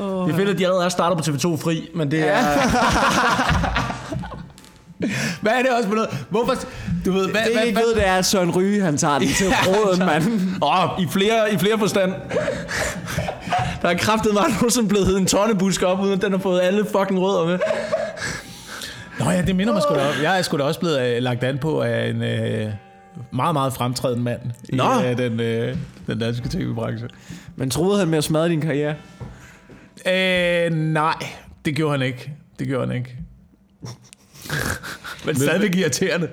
[0.00, 0.26] Oh.
[0.26, 2.36] Det er fedt, at de allerede er startet på TV2 Fri, men det er...
[5.42, 6.26] Hvad er det også for noget?
[6.30, 6.54] Hvorfor...
[7.04, 9.18] Du ved, hvad, Det hvad, ikke hvad, ved, det er, at Søren Ryge, han tager
[9.18, 10.24] den til råden, mand.
[10.62, 12.14] Åh, i flere, i flere forstand.
[13.82, 16.60] Der er kraftet mig nogensinde blevet heddet en tonnebusk op, uden at den har fået
[16.60, 17.58] alle fucking rødder med.
[19.18, 20.14] Nå ja, det minder mig sgu da om.
[20.22, 22.70] Jeg er sgu da også blevet øh, lagt an på af en øh,
[23.32, 24.84] meget, meget fremtrædende mand i Nå.
[25.04, 25.76] øh, den, øh,
[26.06, 27.08] den danske tv-branche.
[27.56, 28.94] Men troede han med at smadre din karriere?
[30.06, 31.14] Øh, nej,
[31.64, 32.32] det gjorde han ikke.
[32.58, 33.16] Det gjorde han ikke.
[35.26, 36.28] Men stadigvæk irriterende.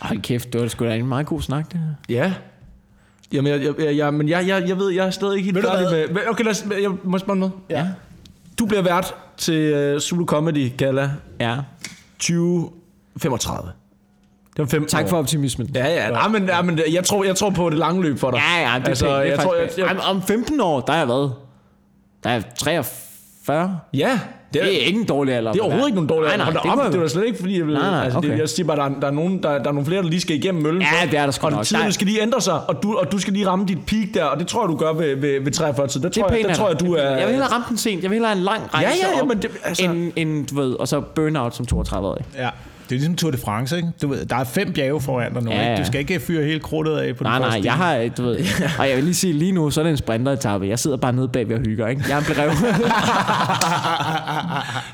[0.00, 1.94] Hold kæft, det var sgu da en meget god snak, det her.
[2.08, 2.32] Ja.
[3.32, 6.12] Jamen, jeg, jeg, jeg, men jeg, jeg, jeg ved, jeg er stadig ikke helt færdig
[6.12, 6.20] med...
[6.28, 7.54] Okay, lad os, jeg må spørge noget.
[7.70, 7.86] Ja.
[8.58, 11.56] Du bliver vært til uh, Zulu Comedy Gala Ja.
[12.18, 13.70] 2035.
[14.56, 15.08] Det var 15 Tak år.
[15.08, 15.70] for optimismen.
[15.74, 16.10] Ja, ja.
[16.10, 18.40] Nej, men, ja, men jeg, tror, jeg tror på det lange løb for dig.
[18.56, 20.80] Ja, ja, det er altså, pænt, det er jeg tror, jeg, jeg, Om 15 år,
[20.80, 21.30] der er jeg hvad?
[22.24, 23.78] Der er 43.
[23.94, 24.20] Ja,
[24.52, 25.52] det er, Det er ikke en dårlig alder.
[25.52, 27.26] det er overhovedet ikke nogen dårlig Nej, nej, Hold da det op, det var slet
[27.26, 27.74] ikke, fordi jeg vil...
[27.74, 28.38] Nej, nej, altså, det, okay.
[28.40, 30.20] jeg siger bare, der, er- der, er nogen, der, der er nogle flere, der lige
[30.20, 30.82] skal igennem møllen.
[30.82, 31.64] Ja, det er der sgu og nok.
[31.64, 34.08] tiderne Der- skal lige ændre sig, og du, og du skal lige ramme dit peak
[34.14, 36.00] der, og det tror jeg, du gør ved, ved, ved 43 tid.
[36.00, 37.02] Der Det er tror, jeg, af tror jeg, du er...
[37.02, 38.02] Jeg vil hellere ramme den sent.
[38.02, 40.46] Jeg vil hellere have en lang rejse Ja, ja, ja, men det- altså- end, end,
[40.46, 42.24] du ved, og så burnout som 32-årig.
[42.38, 42.48] Ja.
[42.88, 43.88] Det er ligesom Tour de France, ikke?
[44.02, 45.72] Du ved, der er fem bjerge foran dig nu, Ja, ikke?
[45.72, 45.78] ja.
[45.78, 48.38] Du skal ikke fyre hele krudtet af på den Nej, nej, jeg har, du ved,
[48.78, 50.66] og jeg vil lige sige, lige nu, så er det en sprinteretappe.
[50.68, 52.02] Jeg sidder bare nede bag ved og hygger, ikke?
[52.08, 52.50] Jeg er en brev.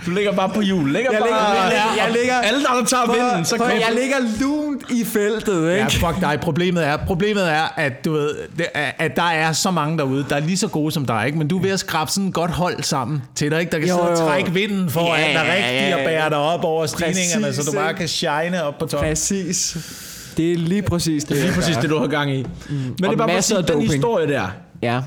[0.07, 0.93] Du ligger bare på hjul.
[0.93, 3.65] Ligger Jeg bare, ligger- jeg ligger- jeg ligger- Alle der, der tager vinden, så For
[3.65, 5.83] jeg ligger lunt i feltet, ikke?
[5.83, 6.39] Ja, fuck dig.
[6.43, 8.67] Problemet er, problemet er at, du ved, det,
[8.99, 11.39] at der er så mange derude, der er lige så gode som dig, ikke?
[11.39, 13.73] men du er ved at skrabe sådan et godt hold sammen til dig, ikke?
[13.73, 16.07] der kan Jo, sidde og trække vinden foran Ja, dig ja, rigtigt ja, og ja.
[16.07, 17.99] bære dig op over stigningerne, så du bare ikke?
[17.99, 19.09] kan shine op på toppen.
[19.11, 19.77] Præcis.
[20.37, 21.31] Det er lige præcis det.
[21.31, 22.47] Det er lige præcis det, du har gang i.
[22.69, 24.47] Men det er bare masser sige, af den historie der.
[24.83, 25.01] Ja.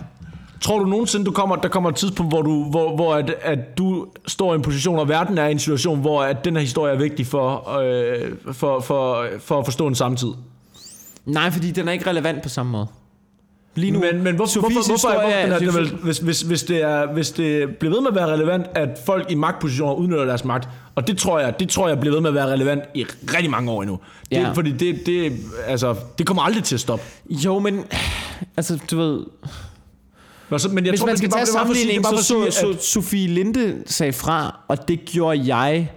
[0.62, 3.78] Tror du nogensinde, du kommer, der kommer et tidspunkt, hvor, du, hvor, hvor at, at
[3.78, 6.62] du står i en position, og verden er i en situation, hvor at den her
[6.62, 10.28] historie er vigtig for, øh, for, for, for at forstå en samtid?
[11.26, 12.88] Nej, fordi den er ikke relevant på samme måde.
[13.76, 16.18] Lige nu, Men, men hvor, Sofies hvorfor, hvorfor, hvorfor den er, det Sofie- vel, hvis,
[16.18, 19.36] hvis, hvis, det er, hvis det bliver ved med at være relevant, at folk i
[19.36, 22.34] magtpositioner udnytter deres magt, og det tror jeg, det tror jeg bliver ved med at
[22.36, 24.00] være relevant i rigtig mange år endnu.
[24.32, 24.52] Det, Ja.
[24.52, 25.34] Fordi det, det,
[25.68, 27.06] altså, det kommer aldrig til at stoppe.
[27.30, 27.84] Jo, men...
[28.58, 29.24] Altså, du ved...
[30.50, 31.72] Nå, så, men jeg Hvis tror, man det skal bare- tage det er bare for
[31.72, 34.14] at sige- det sammenligning, bare så, for at så, sige, så at- Sofie Linde sagde
[34.14, 35.92] fra, og det gjorde jeg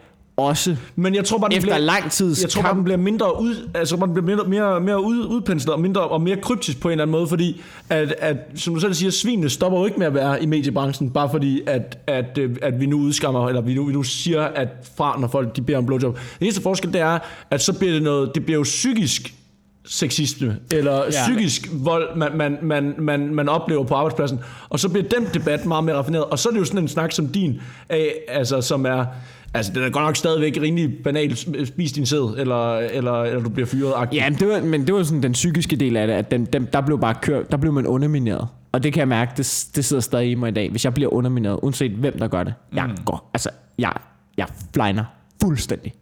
[0.49, 0.76] også.
[0.97, 3.41] Men jeg tror bare, den Efter bliver, lang tids Jeg tror bare, den bliver mindre
[3.41, 6.88] ud, altså den bliver mindre, mere, mere ud, udpenslet og mindre og mere kryptisk på
[6.88, 9.99] en eller anden måde, fordi at, at som du selv siger, svinene stopper jo ikke
[9.99, 13.61] med at være i mediebranchen, bare fordi at, at, øh, at vi nu udskammer, eller
[13.61, 16.14] vi nu, vi nu siger, at fra når folk de beder om blowjob.
[16.14, 17.18] Den eneste forskel, det er,
[17.51, 19.34] at så bliver det noget, det bliver jo psykisk
[19.91, 21.11] sexisme, eller ja.
[21.11, 24.41] psykisk vold, man, man, man, man, man oplever på arbejdspladsen.
[24.68, 26.24] Og så bliver den debat meget mere raffineret.
[26.24, 29.05] Og så er det jo sådan en snak som din, af, altså, som er...
[29.55, 31.38] Altså, det er godt nok stadigvæk rimelig banalt,
[31.68, 33.93] spis din sæd, eller, eller, eller du bliver fyret.
[34.12, 36.45] Ja, men det, var, men det var sådan den psykiske del af det, at den,
[36.45, 38.49] den, der blev bare kørt, der blev man undermineret.
[38.72, 40.70] Og det kan jeg mærke, det, det sidder stadig i mig i dag.
[40.70, 43.05] Hvis jeg bliver undermineret, uanset hvem der gør det, jeg Mm.
[43.05, 43.93] går, altså, jeg,
[44.36, 45.05] jeg flyner
[45.43, 45.93] fuldstændig.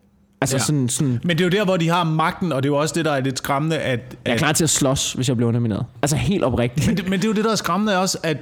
[0.41, 0.63] Altså Ja.
[0.63, 2.77] sådan, sådan, Men det er jo der, hvor de har magten, og det er jo
[2.77, 4.01] også det, der er lidt skræmmende, at...
[4.25, 5.85] jeg er at klar til at slås, hvis jeg bliver undermineret.
[6.03, 6.87] Altså helt oprigtigt.
[6.87, 8.37] men, det, men det er jo det, der er skræmmende også, at,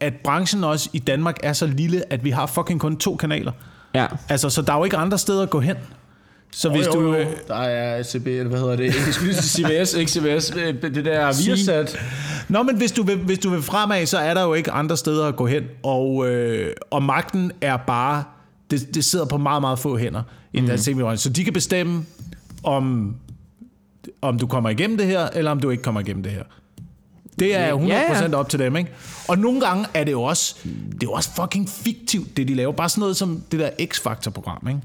[0.00, 3.52] at branchen også i Danmark er så lille, at vi har fucking kun to kanaler.
[3.94, 4.06] Ja.
[4.28, 5.76] Altså, så der er jo ikke andre steder at gå hen.
[6.52, 7.14] Så hvis du...
[7.14, 8.84] øh, Der er CB, eller hvad hedder det?
[9.06, 10.52] Jeg skulle CBS, ikke CBS.
[10.56, 11.98] øh, Det der Viasat.
[12.48, 14.96] Nå, men hvis du, vil, hvis du vil fremad, så er der jo ikke andre
[14.96, 15.62] steder at gå hen.
[15.82, 18.24] Og, øh, og magten er bare...
[18.80, 20.22] Det, det sidder på meget, meget få hænder
[20.52, 21.16] i den mm.
[21.16, 22.04] Så de kan bestemme,
[22.62, 23.14] om,
[24.22, 26.42] om du kommer igennem det her, eller om du ikke kommer igennem det her.
[27.38, 28.36] Det er 100% Ja, ja.
[28.36, 28.90] op til dem, ikke?
[29.28, 32.54] Og nogle gange er det jo også, det er jo også fucking fiktivt, det de
[32.54, 32.72] laver.
[32.72, 34.80] Bare sådan noget som det der X-Factor-program, ikke?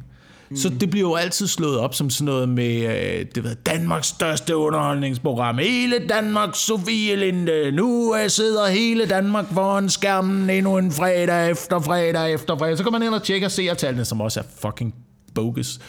[0.56, 4.08] Så det bliver jo altid slået op som sådan noget med, øh, det ved, Danmarks
[4.08, 5.58] største underholdningsprogram.
[5.58, 7.72] Hele Danmark, Sofie Linde.
[7.72, 12.78] Nu øh, sidder hele Danmark foran skærmen endnu en fredag efter fredag efter fredag.
[12.78, 14.95] Så kan man ind og tjekke seertallene, som også er fucking
[15.36, 15.80] bogus.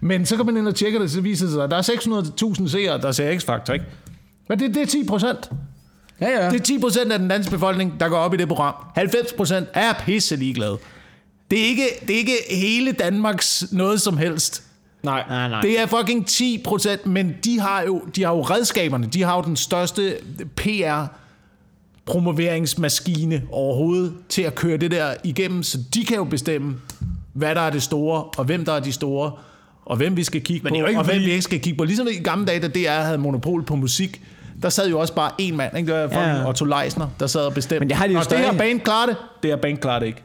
[0.00, 2.52] Men så kan man ind og tjekke det, så viser det sig, at der er
[2.62, 3.84] 600.000 seere, der ser X-Factor, ikke?
[4.48, 5.50] Men det, det er 10 procent.
[6.20, 6.50] Ja, ja.
[6.50, 8.74] Det er 10 procent af den danske befolkning, der går op i det program.
[8.94, 10.78] 90 procent er pisse ligeglade.
[11.50, 14.62] Det er, ikke, det er ikke hele Danmarks noget som helst.
[15.02, 15.24] Nej.
[15.28, 15.60] Nej, nej.
[15.60, 19.06] Det er fucking 10 procent, men de har, jo, de har jo redskaberne.
[19.06, 20.16] De har jo den største
[20.56, 21.04] PR
[22.06, 26.76] promoveringsmaskine overhovedet til at køre det der igennem, så de kan jo bestemme,
[27.32, 29.32] hvad der er det store, og hvem der er de store.
[29.84, 31.42] og hvem vi skal kigge Men på, det er jo ikke og hvem vi ikke
[31.42, 31.84] skal kigge på.
[31.84, 34.22] Ligesom i gamle dage, da DR havde monopol på musik,
[34.62, 35.92] der sad jo også bare én mand, ikke?
[35.92, 36.48] Det var Ja.
[36.48, 37.80] Otto Leisner, der sad og bestemte.
[37.80, 39.98] Men det har de jo Nå, det her band klarer det, det her band klarer
[39.98, 40.22] det ikke.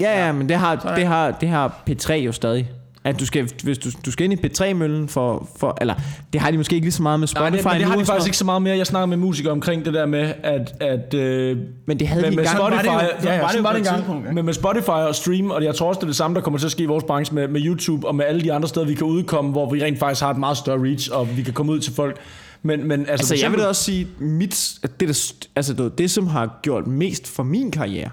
[0.00, 2.70] Ja, ja, men det har, det har, det har P3 jo stadig.
[3.04, 5.94] At du skal, hvis du, du skal ind i P3-møllen for, for, eller
[6.32, 7.96] det har de måske ikke lige så meget med Nej, Spotify det, men det har
[7.96, 8.76] de faktisk ikke så meget mere.
[8.76, 10.74] Jeg snakker med musikere omkring det der med, at...
[10.82, 12.46] at øh, Men det havde med, de med.
[12.46, 14.18] Spotify, var det jo- ja, ja, var det jo var det et engang.
[14.24, 14.34] ikke?
[14.34, 16.58] Men med Spotify og stream, og jeg tror også, det er det samme, der kommer
[16.58, 18.86] til at ske i vores branche med, med YouTube og med alle de andre steder,
[18.86, 21.52] vi kan udkomme, hvor vi rent faktisk har et meget større reach, og vi kan
[21.54, 22.16] komme ud til folk.
[22.62, 25.32] Men, men altså, Altså, for jeg vil eksempel- da også sige, mit, at det, der,
[25.56, 28.10] altså, det, det, som har gjort mest for min karriere,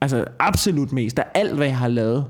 [0.00, 2.26] altså absolut mest af alt, hvad jeg har lavet,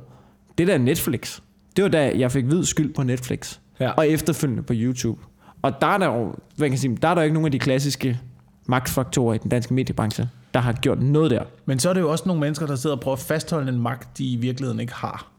[0.58, 1.40] det der er Netflix.
[1.76, 3.58] Det var da, jeg fik hvid skyld på Netflix.
[3.80, 3.90] Ja.
[3.90, 5.20] Og efterfølgende på YouTube.
[5.62, 7.46] Og der er der jo, hvad kan jeg sige, der er der jo ikke nogen
[7.46, 8.20] af de klassiske
[8.66, 11.44] magtfaktorer i den danske mediebranche, der har gjort noget der.
[11.66, 13.78] Men så er det jo også nogle mennesker, der sidder og prøver at fastholde en
[13.78, 15.30] magt, de i virkeligheden ikke har.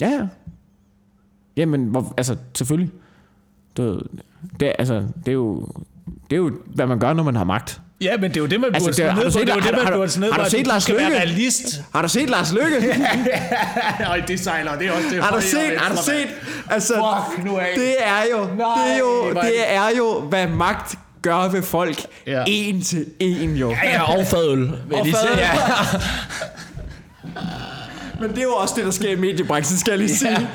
[0.00, 0.28] Ja, ja.
[1.56, 2.92] Jamen, hvor, altså, selvfølgelig.
[3.76, 4.02] Det,
[4.60, 5.68] det, altså, det, er jo,
[6.06, 7.80] det er jo, hvad man gør, når man har magt.
[8.00, 9.38] Ja, men det er jo det, man burde altså, har du ned på.
[9.38, 10.40] Det er jo har det, du- man har du- burde ned har på.
[10.40, 11.80] du at set du Lars realist.
[11.94, 12.76] Har du set Lars Løkke?
[14.10, 14.78] Øj, det sejler.
[14.78, 15.22] Det er også det.
[15.22, 16.26] har du set, og har du set?
[16.70, 16.94] Altså,
[17.34, 17.66] Fuck nu af.
[17.76, 22.06] det er jo, det er jo, det er jo, hvad magt gør ved folk.
[22.26, 22.44] Ja.
[22.46, 23.70] En til en, jo.
[23.84, 24.70] Ja, og fadøl.
[25.04, 25.14] sige.
[25.14, 25.38] fadøl.
[25.38, 25.50] Ja.
[28.20, 30.48] Men det er jo også det, der sker i mediebranchen, skal jeg lige sige.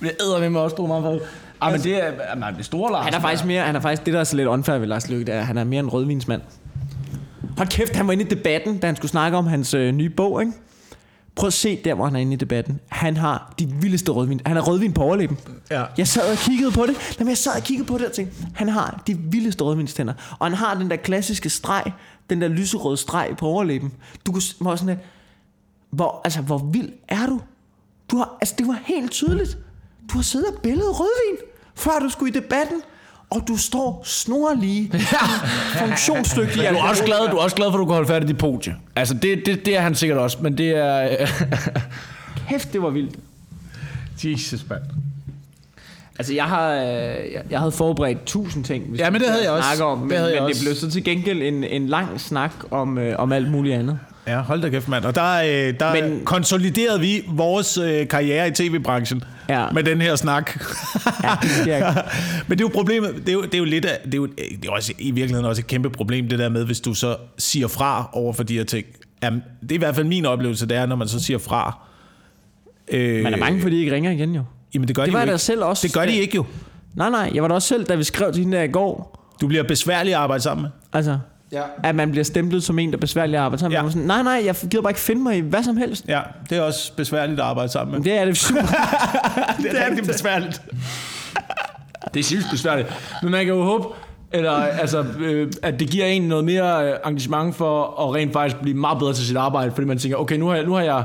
[0.00, 1.20] Det æder med mig også på meget fadøl.
[1.60, 3.04] Ah, men det er, jamen, det er store Lars.
[3.04, 5.08] Han er faktisk mere, han er faktisk det, der er så lidt unfair ved Lars
[5.08, 6.42] Løkke, det er, at han er mere en rødvinsmand.
[7.56, 10.10] Hold kæft, han var inde i debatten, da han skulle snakke om hans øh, nye
[10.10, 10.52] bog, ikke?
[11.34, 12.80] Prøv at se der, hvor han er inde i debatten.
[12.88, 14.40] Han har de vildeste rødvin.
[14.46, 15.38] Han har rødvin på overlæben.
[15.70, 15.84] Ja.
[15.98, 17.16] Jeg sad og kiggede på det.
[17.18, 20.14] Jamen, jeg sad og kiggede på det og tænkte, han har de vildeste rødvinstænder.
[20.38, 21.92] Og han har den der klassiske streg,
[22.30, 23.92] den der lyserøde streg på overlæben.
[24.26, 25.06] Du kunne var sådan lidt,
[25.90, 27.40] hvor, altså, hvor vild er du?
[28.10, 29.58] du har, altså, det var helt tydeligt.
[30.12, 31.36] Du har siddet og billedet rødvin,
[31.80, 32.82] før du skulle i debatten.
[33.30, 34.92] Og du står snorlige,
[35.78, 36.56] funktionsdygtig.
[36.70, 38.32] Du er også glad, du er også glad for, at du kan holde færdig i
[38.32, 38.76] dit podie.
[38.96, 41.08] Altså, det, det, det er han sikkert også, men det er...
[42.48, 43.16] Kæft, det var vildt.
[44.24, 44.80] Jesus, mand.
[46.18, 49.42] Altså, jeg har, øh, jeg, jeg havde forberedt tusind ting, hvis Ja, men det havde
[49.44, 49.84] jeg også.
[49.84, 50.64] om, Det men, havde jeg men det også.
[50.64, 53.98] blev så til gengæld en, en lang snak om, øh, om alt muligt andet.
[54.30, 55.04] Ja, hold da kæft, mand.
[55.04, 59.70] Og der, øh, der Men- konsoliderede vi vores øh, karriere i tv-branchen Ja.
[59.70, 60.50] med den her snak.
[61.24, 61.34] Ja,
[61.66, 62.04] jeg
[62.48, 64.18] Men det er jo problemet, det er jo, det er jo lidt af, det er
[64.18, 66.94] jo det er også, i virkeligheden også et kæmpe problem, det der med, hvis du
[66.94, 68.86] så siger fra over for de her ting.
[69.22, 71.78] Jamen, det er i hvert fald min oplevelse, det er, når man så siger fra.
[72.88, 74.42] Øh, Man er mange, fordi de ikke ringer igen jo.
[74.74, 75.38] Jamen, det gør Det de var jo ikke.
[75.38, 75.86] selv også.
[75.86, 76.44] Det gør de ikke jo.
[76.94, 79.16] Nej, nej, jeg var da også selv, da vi skrev til hende der i går,
[79.40, 80.70] Du bliver besværlig at arbejde sammen med.
[80.92, 81.18] altså,
[81.52, 81.62] Ja.
[81.84, 83.78] at man bliver stemplet som en, der er besværlig at arbejde sammen.
[83.78, 83.84] Ja.
[83.84, 83.90] Ja.
[83.90, 86.08] Sådan, nej, nej, jeg gider bare ikke finde mig i hvad som helst.
[86.08, 86.20] Ja,
[86.50, 88.04] det er også besværligt at arbejde sammen med.
[88.04, 88.60] Det er det super.
[89.62, 90.62] Det er rigtig besværligt.
[92.14, 92.88] Det er sygt besværligt.
[93.22, 93.84] Men man kan jo håbe,
[94.32, 98.56] eller, altså, øh, at det giver en noget mere øh, engagement for at rent faktisk
[98.62, 100.82] blive meget bedre til sit arbejde, fordi man tænker, okay, nu har jeg, nu har
[100.82, 101.04] jeg,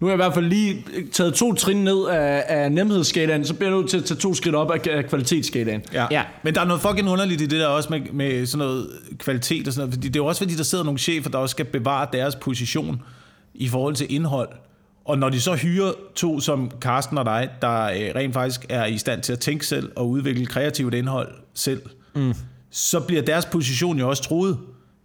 [0.00, 3.54] nu har jeg i hvert fald lige taget to trin ned af, af nemhedsskalaen, så
[3.54, 5.82] bliver jeg nødt til at tage to skridt op af, af kvalitetsskalaen.
[5.92, 6.06] Ja.
[6.10, 6.22] Ja.
[6.42, 8.88] Men der er noget fucking underligt i det der også med, med sådan noget
[9.18, 9.94] kvalitet og sådan noget.
[9.94, 12.36] Fordi det er jo også fordi, der sidder nogle chefer, der også skal bevare deres
[12.36, 13.02] position
[13.54, 14.48] i forhold til indhold.
[15.04, 18.86] Og når de så hyrer to som Carsten og dig, der øh, rent faktisk er
[18.86, 21.82] i stand til at tænke selv og udvikle kreativt indhold selv,
[22.14, 22.34] mm.
[22.70, 24.58] så bliver deres position jo også truet.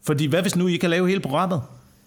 [0.05, 1.61] Fordi hvad hvis nu I kan lave hele programmet?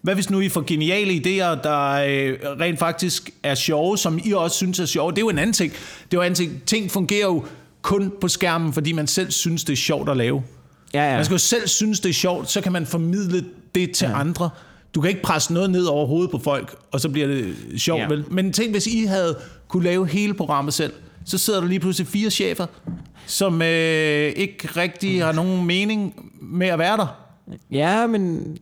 [0.05, 4.33] Hvad hvis nu I får geniale idéer, der øh, rent faktisk er sjove, som I
[4.33, 5.11] også synes er sjove?
[5.11, 5.73] Det er jo en anden ting.
[5.73, 6.63] Det er jo en anden ting.
[6.67, 7.45] Ting fungerer jo
[7.83, 10.43] kun på skærmen, fordi man selv synes, det er sjovt at lave.
[10.95, 11.17] Ja, ja.
[11.17, 13.45] Man skal jo selv synes, det er sjovt, så kan man formidle
[13.75, 14.21] det til ja.
[14.21, 14.51] andre.
[14.95, 18.01] Du kan ikke presse noget ned over hovedet på folk, og så bliver det sjovt,
[18.01, 18.09] ja.
[18.09, 18.25] Vel?
[18.31, 19.37] Men tænk, hvis I havde
[19.69, 20.93] kunne lave hele programmet selv,
[21.25, 22.67] så sidder der lige pludselig fire chefer,
[23.27, 27.07] som øh, ikke rigtig har nogen mening med at være der.
[27.71, 28.57] Ja, men...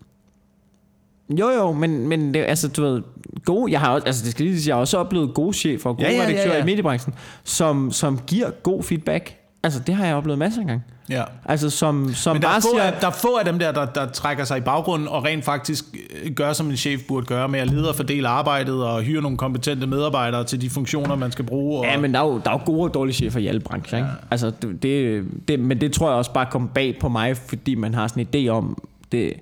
[1.39, 3.03] Jo, jo, men, men det, altså, du ved,
[3.45, 5.91] gode, jeg har også, altså det skal lige sige, jeg har også oplevet gode chefer
[5.91, 7.15] og gode Ja, ja, ja, ja, ja, redaktører i mediebranchen,
[7.45, 9.37] som, som giver god feedback.
[9.65, 10.83] Altså, det har jeg oplevet masser af gange.
[11.11, 11.23] Ja.
[11.45, 12.83] Altså, som, som Men der er, bare få siger...
[12.83, 15.45] af, der er få af dem der, der, der trækker sig i baggrunden og rent
[15.45, 15.85] faktisk
[16.25, 19.23] øh, gør, som en chef burde gøre, med at lede og fordele arbejdet og hyre
[19.23, 21.79] nogle kompetente medarbejdere til de funktioner, man skal bruge.
[21.79, 21.85] Og...
[21.85, 23.99] Ja, men der er, jo, der er jo gode og dårlige chefer i alle brancher,
[23.99, 24.11] ikke?
[24.31, 27.75] Altså, det, det, det, men det tror jeg også bare kom bag på mig, fordi
[27.75, 28.79] man har sådan en idé om
[29.13, 29.33] det.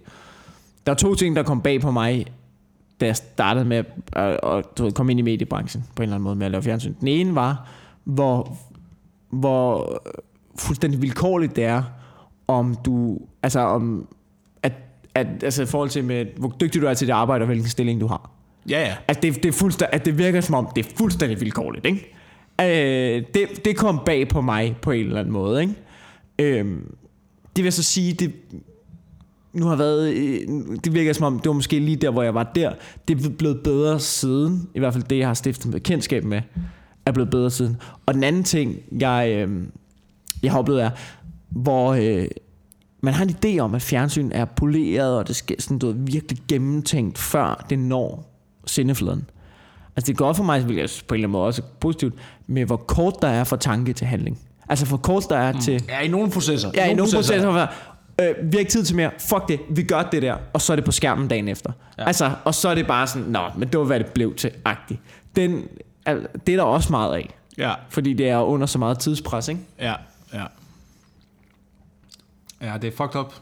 [0.86, 2.26] Der er to ting, der kom bag på mig,
[3.00, 6.24] da jeg startede med at, at, at komme ind i mediebranchen på en eller anden
[6.24, 6.94] måde med at lave fjernsyn.
[7.00, 7.68] Den ene var,
[8.04, 8.56] hvor,
[9.30, 10.02] hvor
[10.58, 11.82] fuldstændig vilkårligt det er,
[12.48, 14.08] om du, altså om,
[14.62, 14.72] at,
[15.14, 17.68] at, altså i forhold til med, hvor dygtig du er til det arbejde, og hvilken
[17.68, 18.30] stilling du har.
[18.68, 18.96] Ja, ja.
[19.08, 22.14] Altså, det, det, er fuldstændig, at det virker som om, det er fuldstændig vilkårligt, ikke?
[22.60, 25.74] Øh, det, det kom bag på mig på en eller anden måde, ikke?
[26.38, 26.94] Øhm,
[27.56, 28.32] det vil jeg så sige, det,
[29.52, 30.40] nu har været, øh,
[30.84, 32.72] det virker som om, det var måske lige der, hvor jeg var der.
[33.08, 36.42] Det er blevet bedre siden, i hvert fald det, jeg har stiftet med kendskab med,
[37.06, 37.76] er blevet bedre siden.
[38.06, 39.62] Og den anden ting, jeg, øh,
[40.42, 40.90] jeg har oplevet er,
[41.48, 42.26] hvor øh,
[43.00, 45.94] man har en idé om, at fjernsyn er poleret, og det skal sådan, du ved,
[45.98, 48.32] virkelig gennemtænkt, før det når
[48.66, 49.24] sendefladen.
[49.96, 52.14] Altså det går for mig, hvilket er på en eller anden måde også positivt,
[52.46, 54.38] med hvor kort der er fra tanke til handling.
[54.68, 55.60] Altså hvor kort der er mm.
[55.60, 55.84] til...
[55.88, 56.70] Ja, i nogle processer.
[56.74, 57.44] Ja, i nogle processer.
[57.44, 57.66] processer
[58.20, 59.10] øh, vi har ikke tid til mere.
[59.18, 61.72] Fuck det, vi gør det der, og så er det på skærmen dagen efter.
[61.98, 62.06] Ja.
[62.06, 64.50] Altså, og så er det bare sådan, nå, men det var hvad det blev til,
[64.64, 65.00] agtigt.
[65.36, 65.68] Den,
[66.06, 67.30] al, det er der også meget af.
[67.58, 67.74] Ja.
[67.88, 69.60] Fordi det er under så meget tidspres, ikke?
[69.78, 69.94] Ja,
[70.34, 70.44] ja.
[72.60, 73.34] Ja, det er fucked up.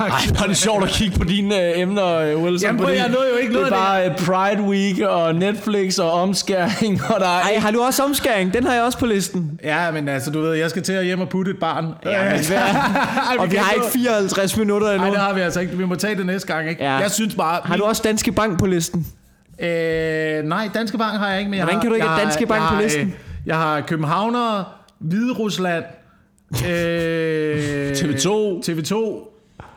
[0.00, 2.66] Ej, var det sjovt at kigge på dine øh, emner, øh, Wilson.
[2.66, 6.12] Jamen, jeg nåede jo ikke noget Det er bare øh, Pride Week og Netflix og
[6.12, 7.00] omskæring.
[7.14, 8.54] Og der er Ej, har du også omskæring?
[8.54, 9.60] Den har jeg også på listen.
[9.64, 11.86] Ja, men altså, du ved, jeg skal til at hjem og putte et barn.
[12.04, 12.40] Ja, men,
[13.40, 15.04] og vi har ikke 54 minutter endnu.
[15.04, 15.76] Nej, det har vi altså ikke.
[15.76, 16.84] Vi må tage det næste gang, ikke?
[16.84, 16.92] Ja.
[16.92, 17.60] Jeg synes bare...
[17.64, 19.06] Har du også Danske Bank på listen?
[19.60, 19.68] Øh,
[20.44, 22.24] nej, Danske Bank har jeg ikke, men jeg Hvordan har, kan du ikke jeg, have
[22.24, 23.02] Danske Bank jeg, på listen?
[23.02, 23.12] Øh,
[23.46, 24.64] jeg har Københavner,
[24.98, 25.84] Hvide Rusland,
[26.68, 28.28] øh, TV2.
[28.68, 28.94] TV2,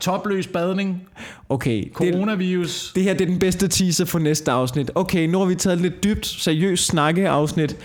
[0.00, 1.02] topløs badning,
[1.48, 2.86] Okay, coronavirus.
[2.86, 4.90] Det, det her det er den bedste teaser for næste afsnit.
[4.94, 7.76] Okay, nu har vi taget et lidt dybt, seriøst snakkeafsnit.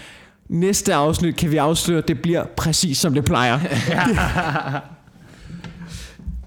[0.49, 3.59] Næste afsnit kan vi afsløre, at det bliver præcis som det plejer.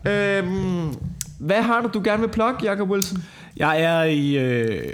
[0.09, 0.95] øhm,
[1.41, 3.25] hvad har du, du gerne vil plukke, Jacob Wilson?
[3.57, 4.37] Jeg er i...
[4.37, 4.93] Øh,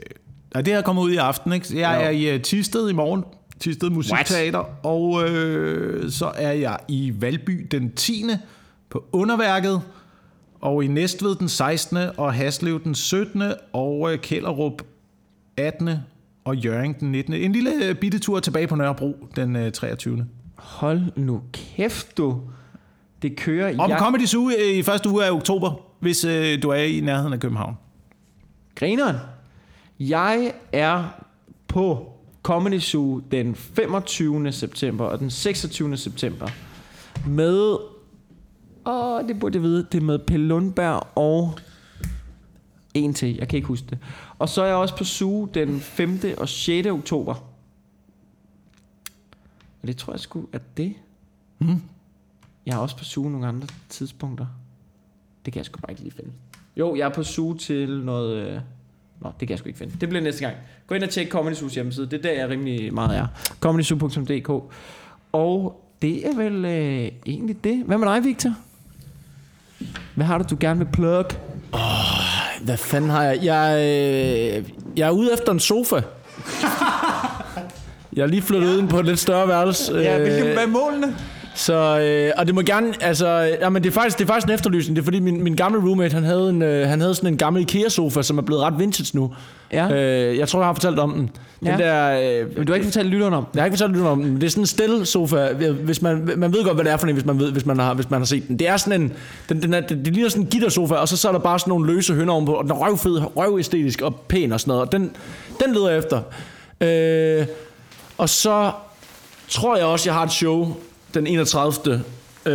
[0.56, 1.66] det her kommer ud i aften, ikke?
[1.80, 2.06] Jeg Ja.
[2.06, 3.24] er i uh, Tisted i morgen.
[3.60, 4.86] Tisted Musikteater.
[4.86, 8.24] Og øh, så er jeg i Valby den 10.
[8.90, 9.82] på Underværket.
[10.62, 11.96] Og i Næstved den 16.
[12.16, 13.42] og Haslev den 17.
[13.72, 14.82] og øh, Kælderup
[15.56, 15.90] 18.
[16.44, 17.34] og Jørgen den 19.
[17.34, 20.26] En lille øh, bitte tur tilbage på Nørrebro den øh, 23.
[20.54, 22.40] Hold nu kæft, du.
[23.22, 23.76] Det kører.
[23.76, 27.00] På Jeg Comedy Zoo øh, i første uge af oktober, hvis øh, du er i
[27.00, 27.74] nærheden af København.
[28.74, 29.16] Grineren.
[30.00, 31.04] Jeg er
[31.68, 34.52] på Comedy Zoo den 25.
[34.52, 35.96] september og den 26.
[35.96, 36.48] september
[37.26, 37.76] med...
[38.86, 39.86] Åh, det burde jeg vide.
[39.92, 41.58] Det er med Pelle Lundberg og
[42.94, 43.36] en til.
[43.36, 43.98] Jeg kan ikke huske det.
[44.38, 46.20] Og så er jeg også på Zoo den 5.
[46.38, 46.88] og 6.
[46.88, 47.34] oktober.
[49.82, 50.94] Og det tror jeg sgu er det.
[51.58, 51.82] Hmm.
[52.66, 54.46] Jeg er også på Zoo nogle andre tidspunkter.
[55.44, 56.30] Det kan jeg sgu bare ikke lige finde.
[56.76, 58.36] Jo, jeg er på Zoo til noget...
[58.36, 58.60] Øh...
[59.20, 59.96] Nå, det kan jeg sgu ikke finde.
[60.00, 60.56] Det bliver næste gang.
[60.86, 62.06] Gå ind og tjek Comedy Zoo's hjemmeside.
[62.06, 63.26] Det er der, jeg rimelig meget er.
[63.60, 64.48] comedyzoo.dk
[65.32, 67.84] Og det er vel øh, egentlig det.
[67.84, 68.50] Hvad med dig, Victor?
[70.14, 71.24] Hvad har du, du gerne vil plug?
[72.64, 73.38] Hvad fanden har jeg?
[73.42, 74.64] Jeg, øh,
[74.96, 76.00] jeg er ude efter en sofa.
[78.16, 78.82] Jeg er lige flyttet ja.
[78.82, 79.94] ud på et lidt større værelse.
[79.94, 81.16] Ja, øh, hvilke, hvad er målene?
[81.54, 83.28] Så, øh, og det må gerne, altså,
[83.60, 84.96] ja, men det er faktisk, det er faktisk en efterlysning.
[84.96, 87.36] Det er fordi min, min gamle roommate, han havde, en, øh, han havde sådan en
[87.36, 89.34] gammel IKEA-sofa, som er blevet ret vintage nu.
[89.72, 89.90] Ja.
[89.92, 91.30] Øh, jeg tror, jeg har fortalt om den.
[91.60, 91.76] Den Ja.
[91.76, 93.46] der, øh, Men du har ikke fortalt lytteren om.
[93.54, 94.34] jeg har ikke fortalt lidt om den.
[94.34, 95.52] Det er sådan en stille sofa.
[95.72, 97.78] Hvis man, man ved godt, hvad det er for en, hvis man, ved, hvis man,
[97.78, 98.58] har, hvis man har set den.
[98.58, 99.12] Det er sådan en...
[99.48, 101.58] Den, den er, det, det ligner sådan en gittersofa, og så, så er der bare
[101.58, 102.52] sådan nogle løse hønder ovenpå.
[102.52, 104.86] Og den er røvfed, røvæstetisk og pæn og sådan noget.
[104.86, 105.10] Og den,
[105.64, 106.20] den leder jeg efter.
[106.80, 107.46] Øh,
[108.18, 108.70] og så
[109.48, 110.74] tror jeg også, jeg har et show
[111.14, 112.02] den 31.
[112.46, 112.52] Øh,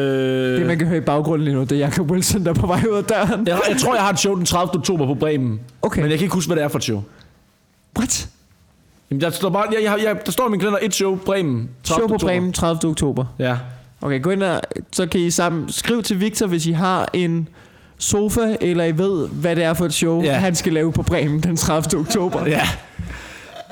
[0.59, 2.67] Det, man kan høre i baggrunden lige nu, det er Jacob Wilson, der er på
[2.67, 3.47] vej ud af døren.
[3.47, 4.75] jeg, jeg tror, jeg har et show den 30.
[4.79, 5.59] oktober på Bremen.
[5.81, 6.01] Okay.
[6.01, 7.03] Men jeg kan ikke huske, hvad det er for et show.
[7.97, 8.27] What?
[9.11, 11.69] Jamen, der står, bare, jeg, jeg, jeg, der står i min kalender et show, Bremen.
[11.83, 11.99] 30.
[11.99, 12.31] Show på oktober.
[12.33, 12.91] Bremen 30.
[12.91, 13.25] oktober.
[13.39, 13.57] Ja.
[14.01, 17.47] Okay, gå ind og, så kan I sammen skriv til Victor, hvis I har en
[17.97, 20.33] sofa, eller I ved, hvad det er for et show, ja.
[20.33, 21.99] han skal lave på Bremen den 30.
[21.99, 22.47] oktober.
[22.47, 22.61] Ja.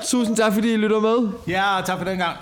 [0.06, 1.28] Tusind tak, fordi I lytter med.
[1.48, 2.36] Ja, tak for den gang.